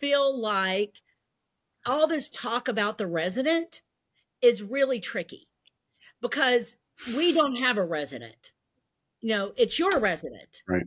[0.00, 0.94] feel like
[1.86, 3.82] all this talk about the resident
[4.40, 5.48] is really tricky
[6.22, 6.76] because
[7.14, 8.52] we don't have a resident.
[9.20, 10.62] You know, it's your resident.
[10.68, 10.84] Right.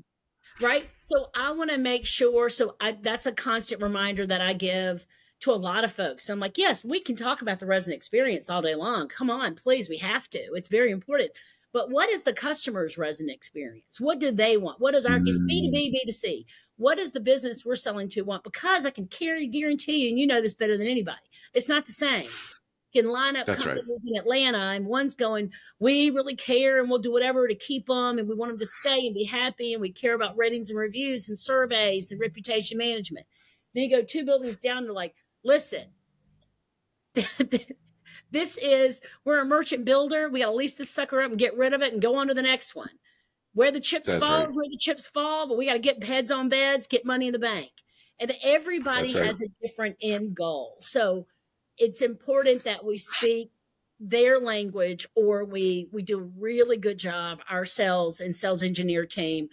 [0.59, 0.87] Right.
[1.01, 2.49] So I want to make sure.
[2.49, 5.05] So I, that's a constant reminder that I give
[5.41, 6.25] to a lot of folks.
[6.25, 9.07] So I'm like, yes, we can talk about the resident experience all day long.
[9.07, 9.89] Come on, please.
[9.89, 10.39] We have to.
[10.53, 11.31] It's very important.
[11.73, 13.99] But what is the customer's resident experience?
[13.99, 14.81] What do they want?
[14.81, 15.93] What is our it's B2B, mm.
[16.05, 16.45] B2C?
[16.75, 18.43] What does the business we're selling to want?
[18.43, 21.17] Because I can carry guarantee, you and you know this better than anybody.
[21.53, 22.29] It's not the same
[22.91, 24.13] can line up That's companies right.
[24.13, 28.19] in Atlanta and one's going, we really care and we'll do whatever to keep them
[28.19, 30.77] and we want them to stay and be happy and we care about ratings and
[30.77, 33.25] reviews and surveys and reputation management.
[33.73, 35.85] Then you go two buildings down, they're like, listen,
[38.31, 40.29] this is, we're a merchant builder.
[40.29, 42.27] We got to lease this sucker up and get rid of it and go on
[42.27, 42.89] to the next one.
[43.53, 44.47] Where the chips That's fall right.
[44.47, 47.27] is where the chips fall, but we got to get heads on beds, get money
[47.27, 47.71] in the bank.
[48.19, 49.25] And everybody right.
[49.25, 50.77] has a different end goal.
[50.79, 51.25] So
[51.77, 53.51] it's important that we speak
[53.99, 59.05] their language or we we do a really good job our sales and sales engineer
[59.05, 59.47] team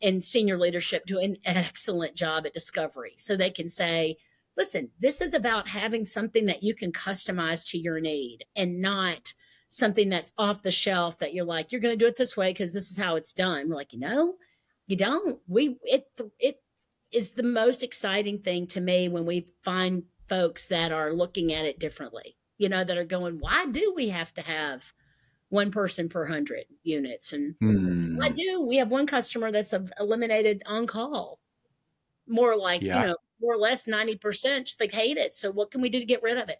[0.00, 3.14] and senior leadership do an excellent job at discovery.
[3.18, 4.16] So they can say
[4.56, 9.32] listen this is about having something that you can customize to your need and not
[9.68, 12.50] something that's off the shelf that you're like you're going to do it this way
[12.50, 13.68] because this is how it's done.
[13.68, 14.34] We're like you know
[14.88, 15.38] you don't.
[15.46, 16.06] We it
[16.38, 16.56] it
[17.12, 21.64] is the most exciting thing to me when we find folks that are looking at
[21.64, 24.92] it differently, you know, that are going, why do we have to have
[25.48, 27.32] one person per hundred units?
[27.32, 28.16] And mm.
[28.16, 31.38] why do we have one customer that's eliminated on call?
[32.26, 33.00] More like, yeah.
[33.00, 35.34] you know, more or less 90%, they hate it.
[35.36, 36.58] So what can we do to get rid of it?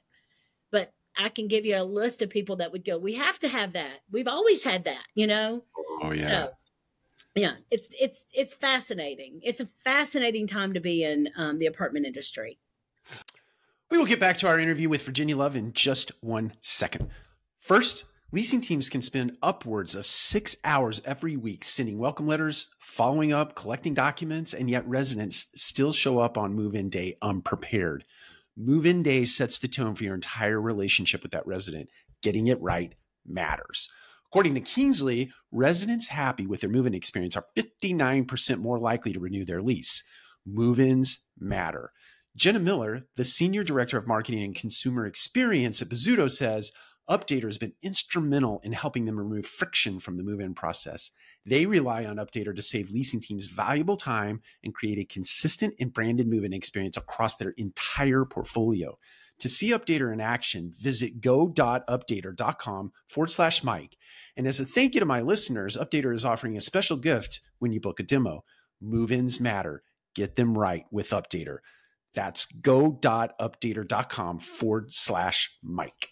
[0.70, 3.48] But I can give you a list of people that would go, we have to
[3.48, 4.00] have that.
[4.10, 5.64] We've always had that, you know?
[6.02, 6.22] Oh, yeah.
[6.22, 6.50] So,
[7.34, 9.40] yeah, it's it's it's fascinating.
[9.42, 12.58] It's a fascinating time to be in um, the apartment industry.
[13.90, 17.08] We will get back to our interview with Virginia Love in just one second.
[17.58, 23.32] First, leasing teams can spend upwards of six hours every week sending welcome letters, following
[23.32, 28.04] up, collecting documents, and yet residents still show up on move in day unprepared.
[28.58, 31.88] Move in day sets the tone for your entire relationship with that resident.
[32.22, 32.94] Getting it right
[33.26, 33.88] matters.
[34.26, 39.20] According to Kingsley, residents happy with their move in experience are 59% more likely to
[39.20, 40.02] renew their lease.
[40.44, 41.90] Move ins matter.
[42.36, 46.72] Jenna Miller, the Senior Director of Marketing and Consumer Experience at Bozzuto, says
[47.08, 51.10] Updater has been instrumental in helping them remove friction from the move in process.
[51.46, 55.92] They rely on Updater to save leasing teams valuable time and create a consistent and
[55.92, 58.98] branded move in experience across their entire portfolio.
[59.40, 63.96] To see Updater in action, visit go.updater.com forward slash Mike.
[64.36, 67.72] And as a thank you to my listeners, Updater is offering a special gift when
[67.72, 68.44] you book a demo.
[68.80, 69.82] Move ins matter.
[70.14, 71.58] Get them right with Updater.
[72.14, 76.08] That's go.updater.com forward slash Mike.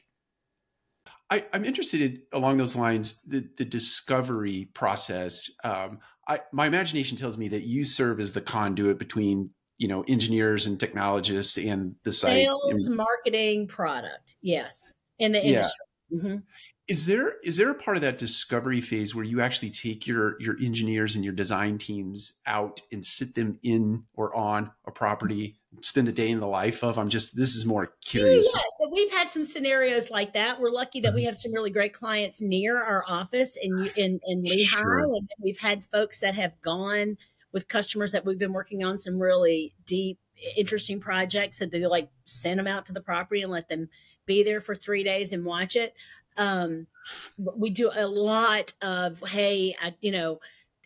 [1.30, 5.50] I, am interested in, along those lines, the, the discovery process.
[5.64, 10.04] Um, I, my imagination tells me that you serve as the conduit between you know
[10.08, 16.18] engineers and technologists and the site sales marketing product yes in the industry yeah.
[16.18, 16.36] mm-hmm.
[16.88, 20.40] is there is there a part of that discovery phase where you actually take your
[20.40, 25.58] your engineers and your design teams out and sit them in or on a property
[25.82, 26.98] spend a day in the life of?
[26.98, 28.52] I'm just this is more curious.
[28.54, 30.60] Yeah, we've had some scenarios like that.
[30.60, 34.42] We're lucky that we have some really great clients near our office in in, in
[34.44, 35.00] Lehi, sure.
[35.00, 37.16] and we've had folks that have gone
[37.52, 40.18] with customers that we've been working on some really deep,
[40.56, 43.88] interesting projects that they like send them out to the property and let them
[44.26, 45.94] be there for three days and watch it.
[46.36, 46.86] Um,
[47.38, 50.40] we do a lot of hey, I, you know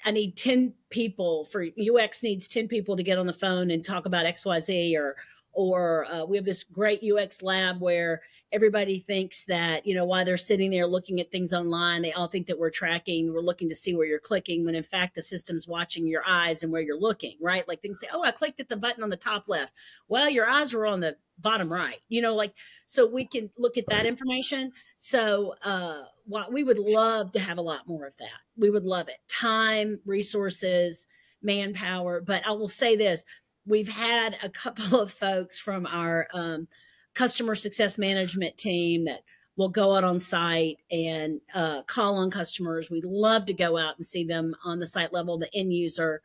[0.05, 3.85] I need 10 people for UX needs 10 people to get on the phone and
[3.85, 5.17] talk about XYZ or
[5.53, 10.25] or uh, we have this great UX lab where everybody thinks that you know while
[10.25, 13.69] they're sitting there looking at things online they all think that we're tracking we're looking
[13.69, 16.83] to see where you're clicking when in fact the system's watching your eyes and where
[16.83, 17.67] you're looking right?
[17.69, 19.73] Like things say oh i clicked at the button on the top left.
[20.09, 22.55] Well your eyes were on the bottom right you know like
[22.87, 24.73] so we can look at that information.
[24.99, 28.29] So uh well, we would love to have a lot more of that.
[28.57, 29.17] We would love it.
[29.29, 31.07] Time resources
[31.43, 32.21] manpower.
[32.21, 33.25] But i will say this
[33.67, 36.69] we've had a couple of folks from our um,
[37.15, 39.23] customer success management team that
[39.57, 42.91] will go out on site and uh, call on customers.
[42.91, 46.23] We love to go out and see them on the site level, the end user.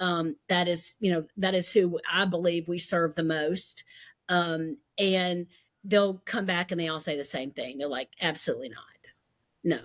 [0.00, 3.84] Um, that is, you know, that is who I believe we serve the most.
[4.28, 5.46] Um, and
[5.84, 7.78] they'll come back and they all say the same thing.
[7.78, 9.12] They're like, absolutely not.
[9.62, 9.80] No.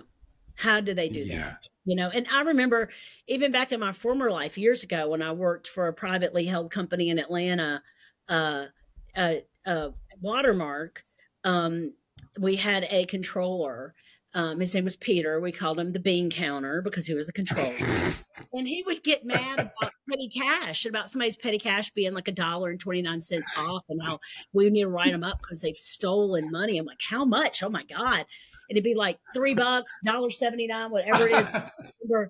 [0.56, 1.38] How do they do yeah.
[1.38, 1.58] that?
[1.84, 2.90] You know, and I remember
[3.26, 6.70] even back in my former life years ago when I worked for a privately held
[6.70, 7.82] company in Atlanta,
[8.28, 8.66] uh,
[9.16, 9.34] uh,
[9.64, 11.04] uh Watermark,
[11.44, 11.94] um,
[12.38, 13.94] we had a controller.
[14.32, 15.40] Um, his name was Peter.
[15.40, 17.74] We called him the bean counter because he was the controller.
[18.52, 22.32] and he would get mad about petty cash, about somebody's petty cash being like a
[22.32, 24.20] dollar and 29 cents off, and how
[24.52, 26.78] we need to write them up because they've stolen money.
[26.78, 27.62] I'm like, how much?
[27.62, 28.18] Oh my God.
[28.18, 31.48] And it'd be like three bucks, dollar 79, whatever it is.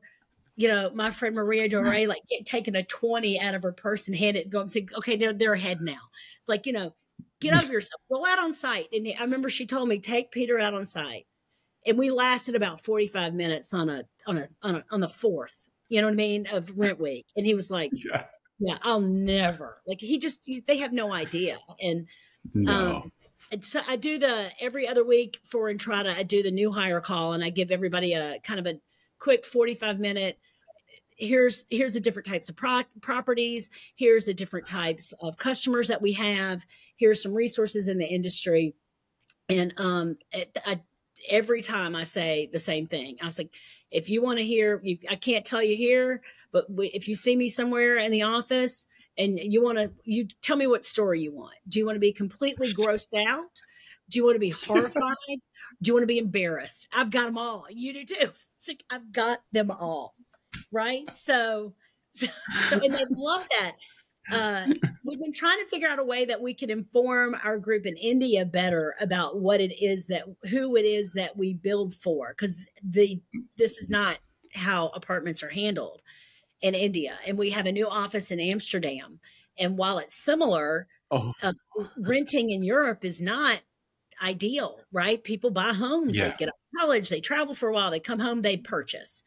[0.57, 4.09] you know, my friend Maria Dore, like get, taking a 20 out of her purse
[4.09, 6.01] and hand it, going, say, okay, they're, they're ahead now.
[6.39, 6.95] It's like, you know,
[7.41, 8.89] get over yourself, go out on site.
[8.93, 11.27] And I remember she told me, take Peter out on site.
[11.87, 15.57] And we lasted about 45 minutes on a, on a, on a, on the fourth,
[15.89, 17.27] you know what I mean, of rent week.
[17.37, 18.25] And he was like, yeah,
[18.59, 21.59] yeah I'll never like, he just, they have no idea.
[21.81, 22.07] And,
[22.53, 22.73] no.
[22.73, 23.13] um,
[23.51, 27.01] and so I do the every other week for Entrata, I do the new hire
[27.01, 28.79] call and I give everybody a kind of a
[29.19, 30.39] quick 45 minute
[31.21, 33.71] here's here's the different types of pro- properties.
[33.95, 36.67] Here's the different types of customers that we have.
[36.97, 38.75] Here's some resources in the industry.
[39.49, 40.81] And um it, I,
[41.29, 43.51] every time i say the same thing i like
[43.91, 47.37] if you want to hear you, i can't tell you here but if you see
[47.37, 48.87] me somewhere in the office
[49.21, 51.55] and you want to you tell me what story you want.
[51.69, 53.61] Do you want to be completely grossed out?
[54.09, 55.39] Do you want to be horrified?
[55.83, 56.89] Do you want to be embarrassed?
[56.93, 57.67] I've got them all.
[57.71, 58.31] You do too.
[58.69, 60.15] Like i've got them all
[60.73, 61.15] right?
[61.15, 61.75] So,
[62.11, 62.27] so,
[62.69, 63.77] so and they love that.
[64.31, 64.67] Uh,
[65.05, 67.97] we've been trying to figure out a way that we can inform our group in
[67.97, 72.69] India better about what it is that who it is that we build for, because
[72.83, 73.21] the
[73.57, 74.19] this is not
[74.55, 76.03] how apartments are handled
[76.61, 79.21] in India, and we have a new office in Amsterdam.
[79.59, 81.33] And while it's similar, oh.
[81.43, 81.53] uh,
[81.99, 83.61] renting in Europe is not
[84.23, 85.23] ideal, right?
[85.23, 86.29] People buy homes, yeah.
[86.29, 89.23] they get out of college, they travel for a while, they come home, they purchase.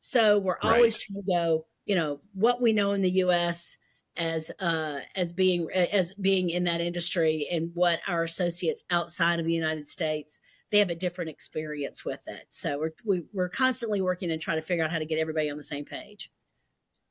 [0.00, 3.76] So we're always trying to go, you know, what we know in the U.S.
[4.16, 9.46] as uh, as being as being in that industry, and what our associates outside of
[9.46, 12.46] the United States they have a different experience with it.
[12.50, 15.06] So we're we, are we are constantly working and trying to figure out how to
[15.06, 16.30] get everybody on the same page.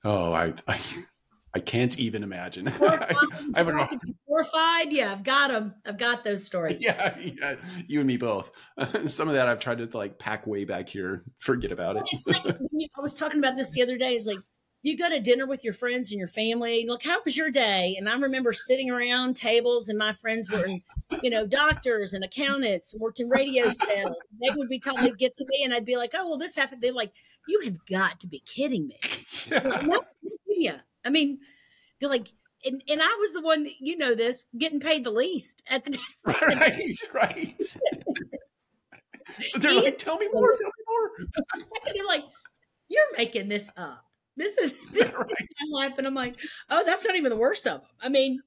[0.03, 0.79] Oh, I, I
[1.57, 2.67] I can't even imagine.
[2.81, 3.15] I
[3.55, 4.91] haven't to be horrified.
[4.91, 5.73] Yeah, I've got them.
[5.87, 6.79] I've got those stories.
[6.79, 7.55] Yeah, yeah,
[7.87, 8.51] you and me both.
[9.07, 11.23] Some of that I've tried to like pack way back here.
[11.39, 12.03] Forget about it.
[12.11, 14.13] It's like I was talking about this the other day.
[14.13, 14.37] It's like
[14.83, 16.81] you go to dinner with your friends and your family.
[16.81, 17.95] And Look, how was your day?
[17.97, 20.67] And I remember sitting around tables, and my friends were,
[21.23, 24.15] you know, doctors and accountants, worked in radio sales.
[24.39, 26.55] They would be telling me get to me, and I'd be like, "Oh, well, this
[26.55, 27.13] happened." They're like,
[27.47, 28.99] "You have got to be kidding me!"
[29.49, 30.03] Like, no,
[30.45, 30.77] yeah.
[31.07, 31.39] I mean,
[31.99, 32.27] they're like,
[32.65, 35.91] and, and I was the one, you know, this getting paid the least at the
[36.25, 36.35] time.
[36.41, 37.77] Right, right.
[39.55, 41.45] they're like, tell me more, tell me more.
[41.93, 42.23] they're like,
[42.89, 44.03] you're making this up.
[44.35, 45.25] This is this right.
[45.31, 46.35] is my life, and I'm like,
[46.69, 47.89] oh, that's not even the worst of them.
[48.03, 48.39] I mean,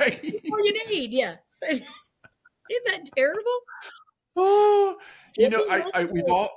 [0.00, 0.40] right?
[0.50, 1.34] All you need, yeah.
[1.50, 1.84] So, isn't
[2.86, 3.58] that terrible?
[4.34, 4.96] Oh,
[5.36, 6.48] you know, I, I we've all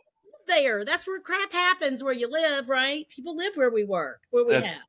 [0.48, 0.86] there.
[0.86, 2.02] That's where crap happens.
[2.02, 3.06] Where you live, right?
[3.10, 4.82] People live where we work, where we that, have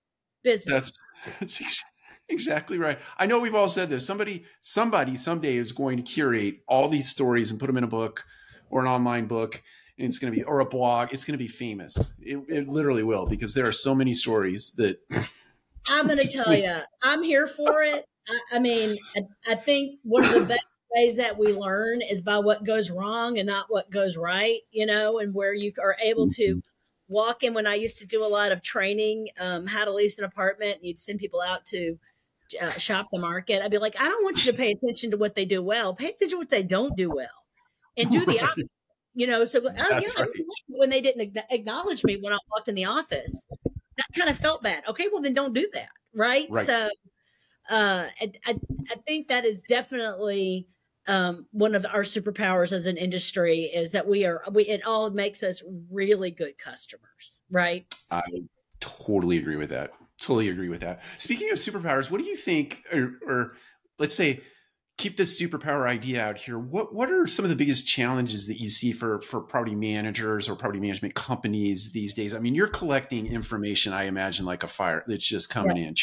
[0.44, 0.92] business.
[1.24, 1.84] That's, that's
[2.28, 2.98] exactly right.
[3.18, 4.06] I know we've all said this.
[4.06, 7.88] Somebody, somebody someday is going to curate all these stories and put them in a
[7.88, 8.24] book
[8.70, 9.62] or an online book.
[9.98, 11.12] And it's going to be, or a blog.
[11.12, 12.12] It's going to be famous.
[12.20, 14.98] It, it literally will because there are so many stories that.
[15.86, 18.06] I'm going to tell you, I'm here for it.
[18.26, 20.62] I, I mean, I, I think one of the best
[20.94, 24.86] ways that we learn is by what goes wrong and not what goes right, you
[24.86, 26.58] know, and where you are able to mm-hmm.
[27.08, 27.54] Walk in.
[27.54, 30.76] When I used to do a lot of training, um, how to lease an apartment,
[30.76, 31.98] and you'd send people out to
[32.60, 33.62] uh, shop the market.
[33.62, 35.94] I'd be like, I don't want you to pay attention to what they do well.
[35.94, 37.44] Pay attention to what they don't do well,
[37.96, 38.74] and do the opposite.
[39.16, 40.28] You know, so oh, yeah, right.
[40.66, 43.46] when they didn't acknowledge me when I walked in the office,
[43.96, 44.82] that kind of felt bad.
[44.88, 46.48] Okay, well then don't do that, right?
[46.50, 46.66] right.
[46.66, 46.88] So,
[47.70, 48.58] uh, I, I,
[48.90, 50.66] I think that is definitely
[51.06, 55.10] um, one of our superpowers as an industry is that we are we it all
[55.10, 57.86] makes us really good customers, right?
[58.10, 58.22] I
[58.80, 59.92] totally agree with that.
[60.20, 61.02] Totally agree with that.
[61.18, 63.56] Speaking of superpowers, what do you think, or, or
[63.98, 64.40] let's say,
[64.96, 66.58] keep this superpower idea out here.
[66.58, 70.48] What what are some of the biggest challenges that you see for for property managers
[70.48, 72.34] or property management companies these days?
[72.34, 75.88] I mean, you're collecting information, I imagine, like a fire that's just coming yeah.
[75.88, 75.94] in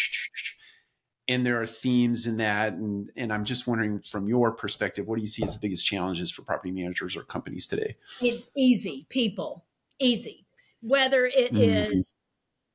[1.28, 2.74] and there are themes in that.
[2.74, 5.86] And and i'm just wondering from your perspective what do you see as the biggest
[5.86, 7.96] challenges for property managers or companies today?
[8.22, 9.66] It's easy people
[10.02, 10.46] easy.
[10.82, 11.92] Whether it mm-hmm.
[11.94, 12.14] is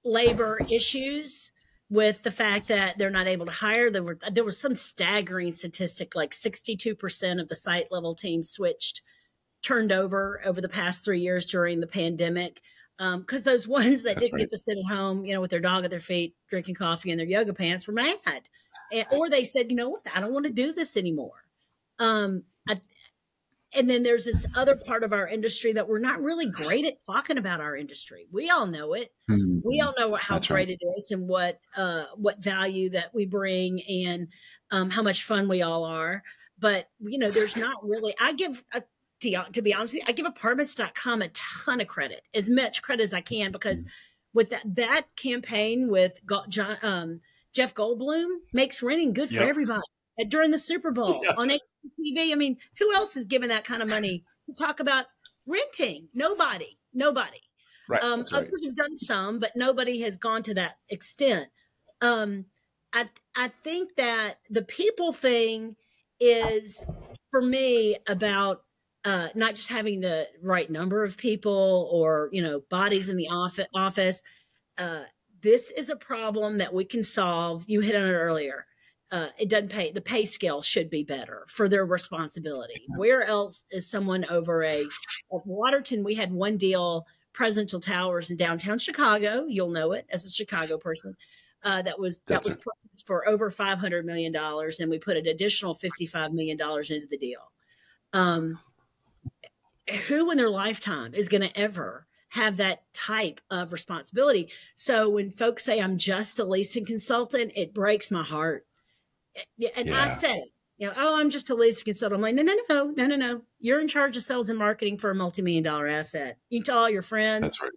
[0.04, 1.50] labor issues
[1.90, 5.52] with the fact that they're not able to hire there were there was some staggering
[5.52, 9.02] statistic like 62% of the site level teams switched
[9.62, 12.60] turned over over the past 3 years during the pandemic
[12.98, 14.40] because um, those ones that That's didn't right.
[14.40, 17.10] get to sit at home, you know, with their dog at their feet, drinking coffee
[17.10, 18.16] in their yoga pants, were mad,
[18.92, 21.44] and, or they said, you know what, I don't want to do this anymore.
[21.98, 22.80] Um, I,
[23.74, 26.94] and then there's this other part of our industry that we're not really great at
[27.06, 28.26] talking about our industry.
[28.32, 29.12] We all know it.
[29.30, 29.60] Mm-hmm.
[29.64, 30.78] We all know how That's great right.
[30.80, 34.28] it is and what uh, what value that we bring and
[34.70, 36.22] um, how much fun we all are.
[36.58, 38.14] But you know, there's not really.
[38.18, 38.82] I give a
[39.20, 42.82] to, to be honest with you, I give apartments.com a ton of credit, as much
[42.82, 43.90] credit as I can, because mm-hmm.
[44.34, 47.20] with that, that campaign with John, um,
[47.52, 49.48] Jeff Goldblum makes renting good for yep.
[49.48, 49.82] everybody.
[50.18, 51.32] And during the Super Bowl yeah.
[51.36, 55.06] on TV, I mean, who else is giving that kind of money to talk about
[55.46, 56.08] renting?
[56.14, 57.40] Nobody, nobody.
[57.88, 58.32] Right, um, right.
[58.32, 61.48] Others have done some, but nobody has gone to that extent.
[62.00, 62.46] Um,
[62.92, 65.76] I I think that the people thing
[66.18, 66.84] is
[67.30, 68.62] for me about
[69.06, 73.28] uh, not just having the right number of people or you know bodies in the
[73.28, 73.68] office.
[73.74, 74.22] office.
[74.76, 75.04] Uh,
[75.40, 77.64] this is a problem that we can solve.
[77.68, 78.66] You hit on it earlier.
[79.12, 79.92] Uh, it doesn't pay.
[79.92, 82.84] The pay scale should be better for their responsibility.
[82.96, 86.02] Where else is someone over a at Waterton?
[86.02, 89.46] We had one deal, Presidential Towers in downtown Chicago.
[89.46, 91.14] You'll know it as a Chicago person.
[91.62, 92.58] Uh, that was that That's was
[93.06, 96.90] for over five hundred million dollars, and we put an additional fifty five million dollars
[96.90, 97.52] into the deal.
[98.12, 98.58] Um,
[100.08, 104.50] who in their lifetime is going to ever have that type of responsibility?
[104.74, 108.66] So when folks say I'm just a leasing consultant, it breaks my heart.
[109.76, 110.02] And yeah.
[110.02, 110.52] I said it.
[110.78, 112.16] You know, oh, I'm just a leasing consultant.
[112.16, 113.42] I'm like, no, no, no, no, no, no.
[113.60, 116.36] You're in charge of sales and marketing for a multi-million dollar asset.
[116.50, 117.70] You tell all your friends right.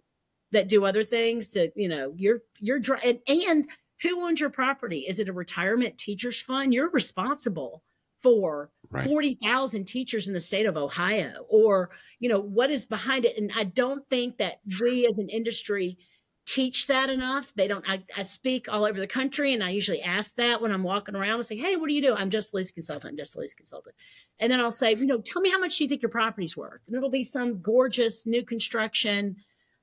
[0.52, 3.66] that do other things to, you know, you're you're and, and
[4.02, 5.06] who owns your property?
[5.08, 6.74] Is it a retirement teachers fund?
[6.74, 7.82] You're responsible
[8.22, 9.04] for right.
[9.04, 13.36] 40,000 teachers in the state of Ohio or you know what is behind it.
[13.36, 15.98] And I don't think that we as an industry
[16.46, 17.52] teach that enough.
[17.54, 20.72] They don't I, I speak all over the country and I usually ask that when
[20.72, 22.14] I'm walking around and say hey what do you do?
[22.14, 23.94] I'm just a lease consultant I'm just a lease consultant.
[24.38, 26.56] And then I'll say you know tell me how much do you think your property's
[26.56, 26.82] worth?
[26.86, 29.36] And it'll be some gorgeous new construction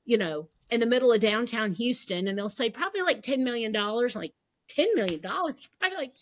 [0.06, 2.28] you know in the middle of downtown Houston.
[2.28, 4.16] And they'll say probably like 10 million dollars.
[4.16, 4.34] Like
[4.70, 5.70] 10 million dollars?
[5.80, 6.14] Probably like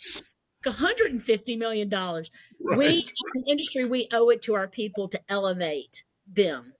[0.66, 2.30] 150 million dollars.
[2.60, 2.78] Right.
[2.78, 6.74] We, in the industry, we owe it to our people to elevate them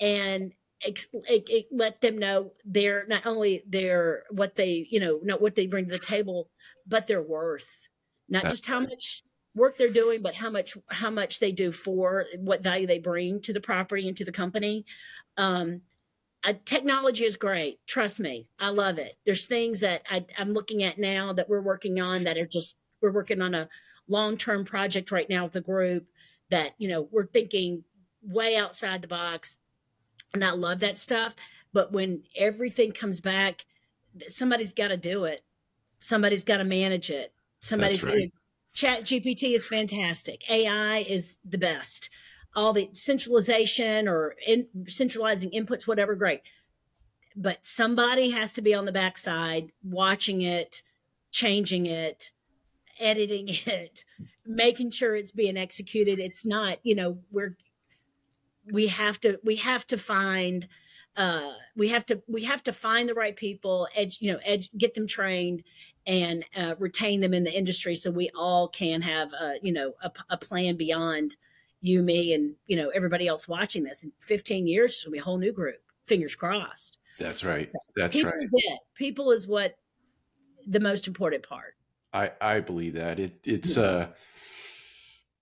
[0.00, 0.52] and
[0.84, 5.40] ex- it, it, let them know they're not only their what they you know not
[5.40, 6.50] what they bring to the table,
[6.86, 7.88] but their worth.
[8.28, 9.22] Not That's just how much
[9.54, 13.40] work they're doing, but how much how much they do for what value they bring
[13.42, 14.84] to the property and to the company.
[15.36, 15.82] Um,
[16.44, 17.80] uh, technology is great.
[17.86, 19.14] Trust me, I love it.
[19.26, 22.78] There's things that I, I'm looking at now that we're working on that are just
[23.00, 23.68] we're working on a
[24.08, 26.06] long-term project right now with the group
[26.50, 27.84] that you know we're thinking
[28.22, 29.58] way outside the box
[30.34, 31.34] and i love that stuff
[31.72, 33.64] but when everything comes back
[34.26, 35.42] somebody's got to do it.
[36.00, 37.32] Somebody's got to manage it.
[37.60, 38.32] Somebody's right.
[38.72, 40.48] chat gpt is fantastic.
[40.48, 42.10] Ai is the best.
[42.54, 46.40] All the centralization or in, centralizing inputs whatever great.
[47.36, 50.82] But somebody has to be on the backside watching it
[51.30, 52.32] changing it
[52.98, 54.04] editing it,
[54.46, 56.18] making sure it's being executed.
[56.18, 57.56] It's not, you know, we're
[58.70, 60.68] we have to we have to find
[61.16, 64.70] uh, we have to we have to find the right people, edge, you know, edge,
[64.78, 65.64] get them trained,
[66.06, 69.94] and uh, retain them in the industry, so we all can have a you know
[70.02, 71.36] a, a plan beyond
[71.80, 74.04] you, me, and you know everybody else watching this.
[74.04, 75.80] In 15 years, it'll be a whole new group.
[76.06, 76.98] Fingers crossed.
[77.18, 77.70] That's right.
[77.96, 78.44] That's People right.
[78.44, 78.78] is it.
[78.94, 79.76] People is what
[80.68, 81.74] the most important part.
[82.12, 83.18] I I believe that.
[83.18, 84.08] It it's uh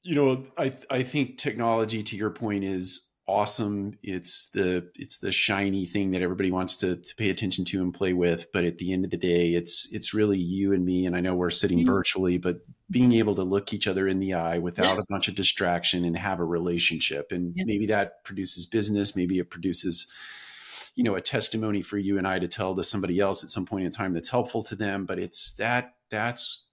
[0.03, 3.99] you know I I think technology to your point is awesome.
[4.05, 7.93] It's the it's the shiny thing that everybody wants to to pay attention to and
[7.93, 8.47] play with.
[8.53, 11.07] But at the end of the day it's it's really you and me.
[11.07, 11.87] And I know we're sitting Mhm.
[11.87, 12.59] virtually but
[12.89, 15.01] being able to look each other in the eye without Yeah.
[15.01, 17.33] a bunch of distraction and have a relationship.
[17.33, 17.65] And Yeah.
[17.67, 19.17] maybe that produces business.
[19.17, 20.11] Maybe it produces
[20.95, 23.67] you know a testimony for you and I to tell to somebody else at some
[23.67, 25.05] point in time that's helpful to them.
[25.05, 26.65] But it's that that's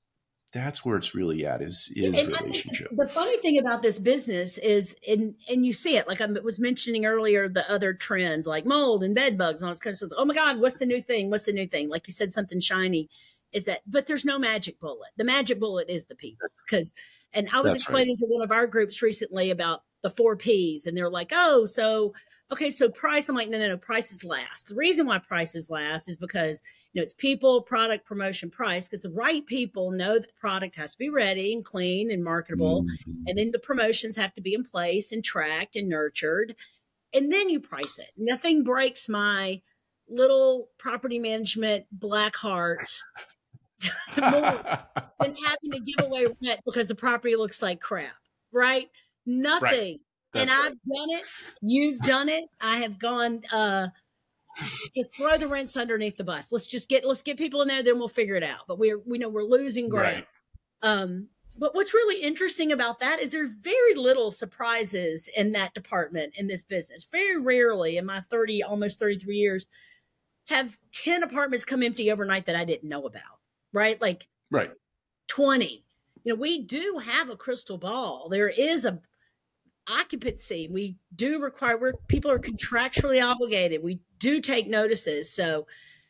[0.53, 4.59] that's where it's really at is is And relationship The funny thing about this business
[4.59, 8.65] is, and and you see it, like I was mentioning earlier, the other trends like
[8.65, 10.11] mold and bed bugs and all this kind of stuff.
[10.15, 11.31] Oh my God, what's the new thing?
[11.31, 11.89] What's the new thing?
[11.89, 13.09] Like you said, something shiny.
[13.51, 13.81] Is that?
[13.87, 15.09] But there's no magic bullet.
[15.17, 16.47] The magic bullet is the people.
[16.65, 16.93] Because,
[17.33, 18.01] and I was That's right.
[18.03, 21.65] explaining to one of our groups recently about the four P's, and they're like, oh,
[21.65, 22.13] so
[22.51, 23.27] okay, so price.
[23.27, 24.69] I'm like, no, no, no, prices last.
[24.69, 26.61] The reason why prices last is because
[26.93, 28.87] you know it's people, product, promotion, price.
[28.87, 32.23] Because the right people know that the product has to be ready and clean and
[32.23, 33.23] marketable, Mhm.
[33.27, 36.55] and then the promotions have to be in place and tracked and nurtured,
[37.13, 38.11] and then you price it.
[38.17, 39.61] Nothing breaks my
[40.07, 43.01] little property management black heart
[44.17, 44.21] more
[45.19, 48.13] than having to give away rent because the property looks like crap,
[48.51, 48.89] right?
[49.25, 49.99] Nothing.
[50.35, 50.71] and I've right.
[50.71, 51.23] done it.
[51.61, 52.45] You've done it.
[52.61, 53.43] I have gone.
[53.51, 53.87] uh
[54.95, 56.51] Just throw the rents underneath the bus.
[56.51, 58.61] Let's just get let's get people in there, then we'll figure it out.
[58.67, 60.25] But we're we know we're losing ground.
[60.83, 60.91] Right.
[60.91, 61.27] Um,
[61.57, 66.47] but what's really interesting about that is there's very little surprises in that department in
[66.47, 67.05] this business.
[67.11, 69.67] Very rarely in my 30, almost 33 years,
[70.45, 73.39] have 10 apartments come empty overnight that I didn't know about.
[73.71, 74.01] Right?
[74.01, 74.71] Like right
[75.27, 75.83] 20
[76.23, 79.01] you know we do have a crystal ball there is a
[79.89, 85.67] occupancy we do require we're, people are contractually obligated we do take notices so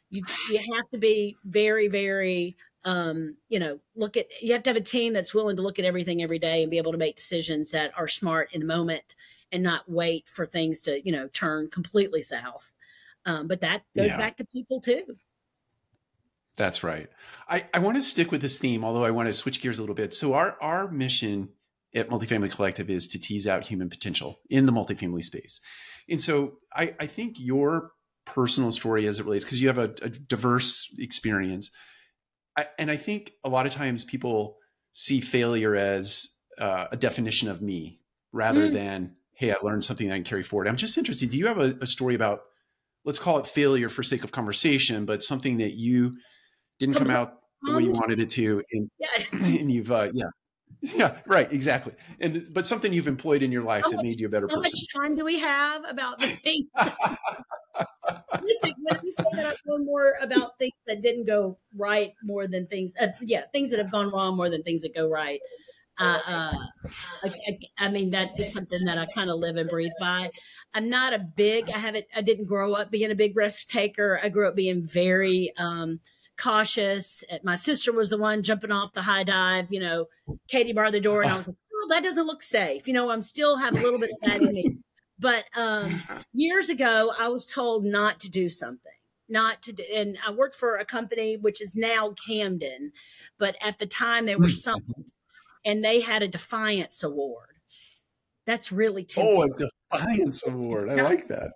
[0.10, 2.56] you you have to be very very
[2.86, 5.80] um you know look at you have to have a team that's willing to look
[5.80, 8.68] at everything every day and be able to make decisions that are smart in the
[8.68, 9.16] moment
[9.52, 12.72] and not wait for things to you know turn completely south
[13.26, 14.18] um, but that goes Yeah.
[14.18, 15.18] back to people too
[16.56, 17.10] That's right.
[17.50, 19.82] I, I want to stick with this theme, although I want to switch gears a
[19.82, 20.14] little bit.
[20.14, 21.50] So our our mission
[21.96, 25.62] at Multifamily Collective is to tease out human potential in the multifamily space.
[26.10, 27.92] And so I, I think your
[28.26, 31.72] personal story as it relates, because you have a, a diverse experience.
[32.58, 34.58] I, and I think a lot of times people
[34.94, 38.00] see failure as uh, a definition of me
[38.32, 38.74] rather Mm.
[38.74, 40.68] than, hey, I learned something that I can carry forward.
[40.68, 41.30] I'm just interested.
[41.32, 42.42] Do you have a, a story about,
[43.06, 46.16] let's call it failure for sake of conversation, but something that you
[46.80, 49.08] didn't come out the way you wanted it to, and, yeah
[49.60, 50.26] and you've, uh, yeah,
[50.82, 51.94] yeah, right, exactly.
[52.20, 54.48] And but something you've employed in your life How that much- made you a better
[54.48, 54.60] person.
[54.60, 56.68] How much time do we have about the thing?
[58.42, 62.68] Listen, when you say that I've more about things that didn't go right more than
[62.68, 65.40] things, uh, yeah, things that have gone wrong more than things that go right.
[66.00, 66.58] Uh, uh,
[67.24, 70.32] I, I, I mean, that is something that I kind of live and breathe by.
[70.74, 74.20] I'm not a big, I haven't, I didn't grow up being a big risk taker.
[74.24, 76.00] I grew up being very, um,
[76.36, 77.24] cautious.
[77.44, 80.08] My sister was the one jumping off the high dive, you know,
[80.48, 82.88] Katie barred the door and I was like, oh, that doesn't look safe.
[82.88, 84.78] You know, I'm still have a little bit of that in me.
[85.20, 86.02] But um,
[86.34, 88.92] years ago, I was told not to do something,
[89.30, 92.92] not to do, and I worked for a company which is now Camden,
[93.38, 95.12] but at the time they were Summit,
[95.66, 97.50] and they had a Defiance Award.
[98.46, 99.38] That's really tempting.
[99.38, 100.90] Oh, a defiance award!
[100.90, 101.52] I like that.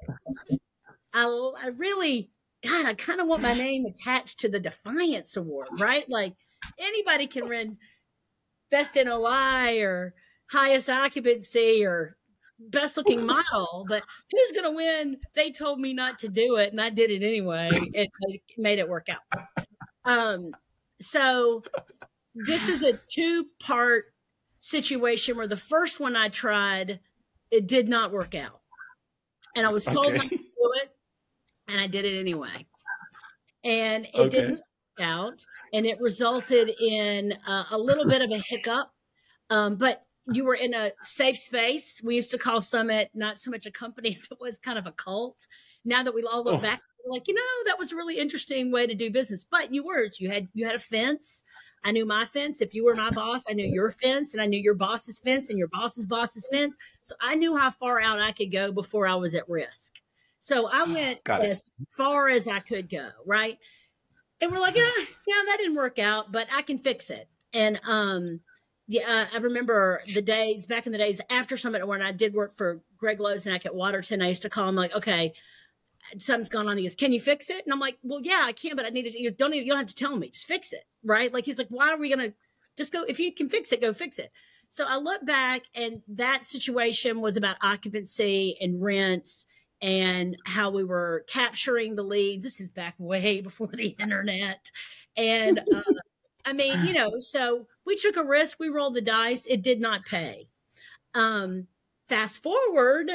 [1.14, 2.32] I, I really,
[2.64, 6.08] God, I kind of want my name attached to the Defiance Award, right?
[6.10, 6.34] Like
[6.80, 7.78] anybody can win
[8.70, 10.14] best NOI or
[10.50, 12.17] highest occupancy or
[12.60, 15.18] best looking model, but who's going to win?
[15.36, 17.90] They told me not to do it, and I did it anyway.
[17.94, 18.10] It
[18.58, 19.22] made it work out.
[20.06, 20.56] Um,
[21.02, 21.64] so
[22.36, 24.06] this is a two part
[24.60, 27.02] situation where the first one I tried,
[27.52, 28.62] it did not work out.
[29.56, 30.18] And I was told Okay.
[30.18, 30.96] not to do it,
[31.70, 32.68] and I did it anyway.
[33.64, 34.30] And it Okay.
[34.30, 38.92] didn't work out, and it resulted in uh, a little bit of a hiccup.
[39.52, 42.02] Um, but you were in a safe space.
[42.04, 44.86] We used to call Summit not so much a company as it was kind of
[44.86, 45.48] a cult.
[45.86, 46.62] Now that we all look Oh.
[46.62, 49.46] back, we're like, you know, that was a really interesting way to do business.
[49.50, 51.44] But you were, you had you had a fence.
[51.84, 52.60] I knew my fence.
[52.60, 55.50] If you were my boss, I knew your fence, and I knew your boss's fence
[55.50, 56.76] and your boss's boss's fence.
[57.02, 59.94] So I knew how far out I could go before I was at risk.
[60.40, 63.58] So I went as far as I could go, right?
[64.42, 64.90] And we're like, yeah,
[65.28, 67.28] yeah, that didn't work out, but I can fix it.
[67.54, 68.42] And um,
[68.88, 72.56] yeah, I remember the days back in the days after Summit when I did work
[72.56, 74.22] for Greg Loznak at Waterton.
[74.22, 75.34] I used to call him like, okay,
[76.18, 76.78] something's gone on.
[76.78, 77.66] He goes, can you fix it?
[77.66, 79.22] And I'm like, well, yeah, I can, but I need to.
[79.22, 80.30] You don't even, you don't have to tell me.
[80.30, 81.34] Just fix it, right?
[81.34, 82.34] Like he's like, why are we gonna
[82.78, 83.04] just go?
[83.04, 84.32] If you can fix it, go fix it.
[84.70, 89.46] So I look back, and that situation was about occupancy and rents
[89.82, 92.44] and how we were capturing the leads.
[92.44, 94.72] This is back way before the internet.
[95.16, 95.84] And uh,
[96.46, 99.80] I mean, you know, so we took a risk, we rolled the dice, it did
[99.80, 100.50] not pay.
[101.16, 101.68] Um,
[102.10, 103.10] fast forward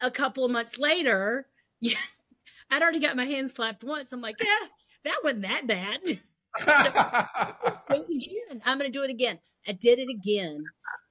[0.00, 1.46] a couple of months later,
[1.80, 1.98] yeah,
[2.70, 4.12] I'd already got my hand slapped once.
[4.12, 4.68] I'm like, yeah,
[5.04, 6.00] that wasn't that bad.
[6.60, 6.92] so,
[8.64, 9.38] I'm going to do it again.
[9.66, 10.62] I did it again,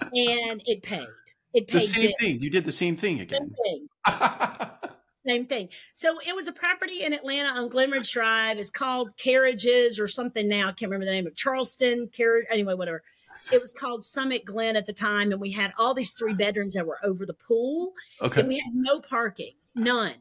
[0.01, 1.07] and it paid.
[1.53, 1.81] It paid.
[1.81, 2.39] The same thing.
[2.39, 3.53] You did the same thing again.
[3.65, 4.69] Same thing.
[5.27, 5.69] same thing.
[5.93, 8.57] So it was a property in Atlanta on Glenridge Drive.
[8.57, 10.69] It's called Carriages or something now.
[10.69, 12.45] I can't remember the name of Charleston Carriage.
[12.49, 13.03] Anyway, whatever.
[13.51, 16.73] It was called Summit Glen at the time, and we had all these three bedrooms
[16.73, 17.93] that were over the pool.
[18.21, 18.39] Okay.
[18.39, 20.15] And we had no parking, none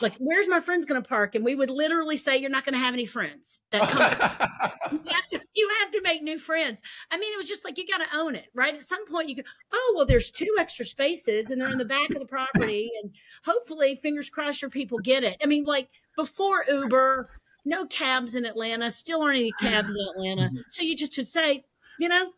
[0.00, 2.74] like where's my friends going to park and we would literally say you're not going
[2.74, 4.68] to have any friends that come you,
[5.10, 6.82] have to, you have to make new friends.
[7.10, 8.74] I mean it was just like you got to own it right?
[8.74, 11.84] At some point you go oh well there's two extra spaces and they're in the
[11.84, 13.12] back of the property and
[13.44, 15.36] hopefully fingers crossed your people get it.
[15.42, 17.30] I mean like before uber
[17.64, 20.42] no cabs in atlanta still aren't any cabs in atlanta.
[20.42, 20.58] Mm-hmm.
[20.68, 21.64] So you just would say
[21.98, 22.32] you know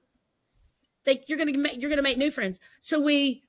[1.06, 2.60] like you're gonna make you're gonna make new friends.
[2.80, 3.42] So we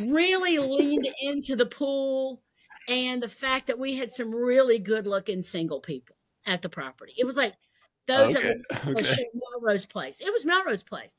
[0.00, 2.42] really leaned into the pool
[2.88, 7.14] and the fact that we had some really good looking single people at the property.
[7.16, 7.54] It was like
[8.06, 8.54] those okay.
[8.70, 9.26] that were okay.
[9.34, 10.20] Melrose Place.
[10.20, 11.16] It was Melrose Place.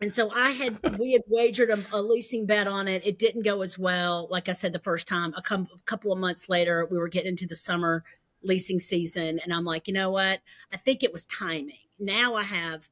[0.00, 3.04] And so I had we had wagered a, a, leasing bet on it.
[3.04, 4.28] It didn't go as well.
[4.30, 7.08] Like I said the first time, a, com- a couple of months later, we were
[7.08, 8.04] getting into the summer
[8.42, 10.40] leasing season, and I'm like, you know what?
[10.72, 11.74] I think it was timing.
[11.98, 12.88] Now I have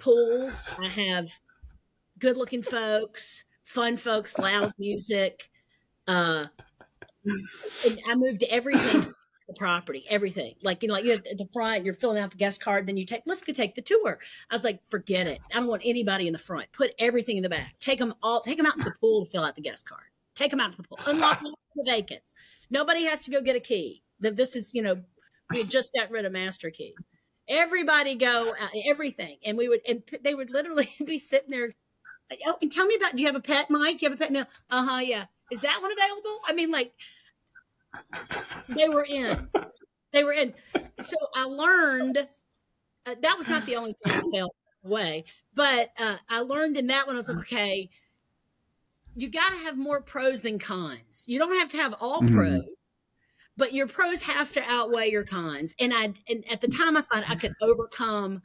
[0.00, 0.66] pools.
[0.78, 1.30] I have
[2.18, 5.50] good looking folks, fun folks, loud music.
[6.08, 6.46] Uh,
[7.26, 9.12] I moved everything
[9.50, 10.54] the property, everything.
[10.62, 12.96] Like you know, like you at the front, you're filling out the guest card, then
[12.96, 14.18] you take let's go take the tour.
[14.50, 15.40] I was like, forget it.
[15.52, 16.70] I don't want anybody in the front.
[16.72, 17.74] Put everything in the back.
[17.80, 18.40] Take them all.
[18.40, 20.04] Take them out to the pool to fill out the guest card.
[20.34, 20.98] Take them out to the pool.
[21.06, 21.40] Unlock
[21.74, 22.34] the vacants.
[22.70, 24.02] Nobody has to go get a key.
[24.20, 25.00] This is you know,
[25.50, 27.06] we just got rid of master keys.
[27.48, 31.70] Everybody go uh, everything, and we would and they would literally be sitting there.
[32.46, 33.16] Oh, and tell me about.
[33.16, 33.98] Do you have a pet, Mike?
[33.98, 34.32] Do you have a pet?
[34.32, 34.44] No.
[34.70, 34.98] Uh huh.
[34.98, 36.40] Yeah is that one available?
[36.46, 36.92] I mean, like
[38.68, 39.48] they were in.
[40.12, 40.54] They were in.
[41.00, 42.28] So I learned
[43.06, 45.24] uh, that was not the only time I fell away,
[45.54, 47.16] but uh, I learned in that one.
[47.16, 47.90] I was like, okay,
[49.16, 51.24] you got to have more pros than cons.
[51.26, 52.34] You don't have to have all mm-hmm.
[52.34, 52.64] pros,
[53.56, 55.74] but your pros have to outweigh your cons.
[55.80, 58.42] And I, and at the time, I thought I could overcome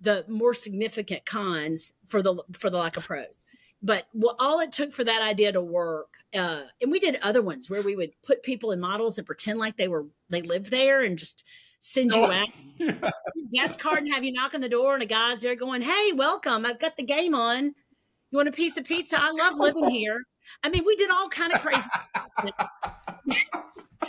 [0.00, 3.42] the more significant cons for the for the lack of pros.
[3.82, 7.40] But well, all it took for that idea to work uh, and we did other
[7.40, 10.70] ones where we would put people in models and pretend like they were they lived
[10.70, 11.44] there and just
[11.80, 12.48] send you oh, out
[13.52, 16.12] guest card and have you knock on the door and a guy's there going, "Hey,
[16.12, 16.66] welcome!
[16.66, 17.64] I've got the game on.
[17.64, 19.16] You want a piece of pizza?
[19.18, 20.22] I love living here."
[20.62, 21.88] I mean, we did all kind of crazy.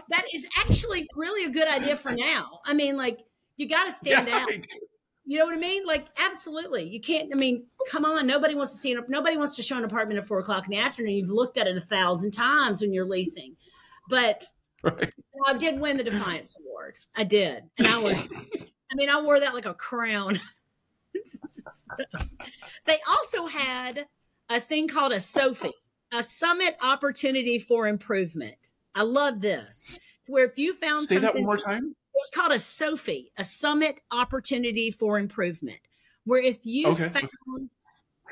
[0.09, 2.59] that is actually really a good idea for now.
[2.65, 3.19] I mean, like
[3.55, 4.49] you got to stand yeah, out.
[5.29, 5.85] You know what I mean?
[5.85, 6.89] Like, absolutely.
[6.89, 8.25] You can't, I mean, come on.
[8.25, 9.09] Nobody wants to see it.
[9.09, 11.13] Nobody wants to show an apartment at four o'clock in the afternoon.
[11.13, 13.55] You've looked at it a thousand times when you're leasing.
[14.09, 14.43] But
[14.83, 15.13] right.
[15.45, 16.95] I did win the Defiance Award.
[17.15, 17.61] I did.
[17.77, 20.39] And I was, I mean, I wore that like a crown.
[22.87, 24.07] they also had
[24.49, 25.73] a thing called a SOFI,
[26.11, 28.71] a Summit Opportunity for Improvement.
[28.95, 29.99] I love this.
[30.25, 33.99] Where if you found say that one more time, was called a SOFI, a Summit
[34.11, 35.79] Opportunity for Improvement,
[36.25, 37.09] where if you okay.
[37.09, 37.69] found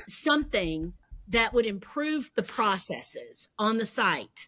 [0.07, 0.93] something
[1.29, 4.47] that would improve the processes on the site,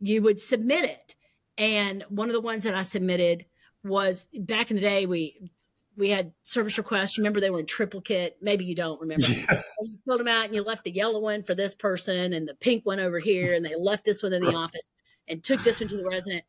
[0.00, 1.14] you would submit it.
[1.56, 3.46] And one of the ones that I submitted
[3.84, 5.50] was back in the day, we
[5.96, 7.18] we had service requests.
[7.18, 8.36] Remember they were in triplicate.
[8.40, 9.26] Maybe you don't remember.
[9.26, 9.62] Yeah.
[9.80, 12.54] You filled them out and you left the yellow one for this person and the
[12.54, 14.88] pink one over here, and they left this one in the office
[15.28, 16.44] and took this one to the resident.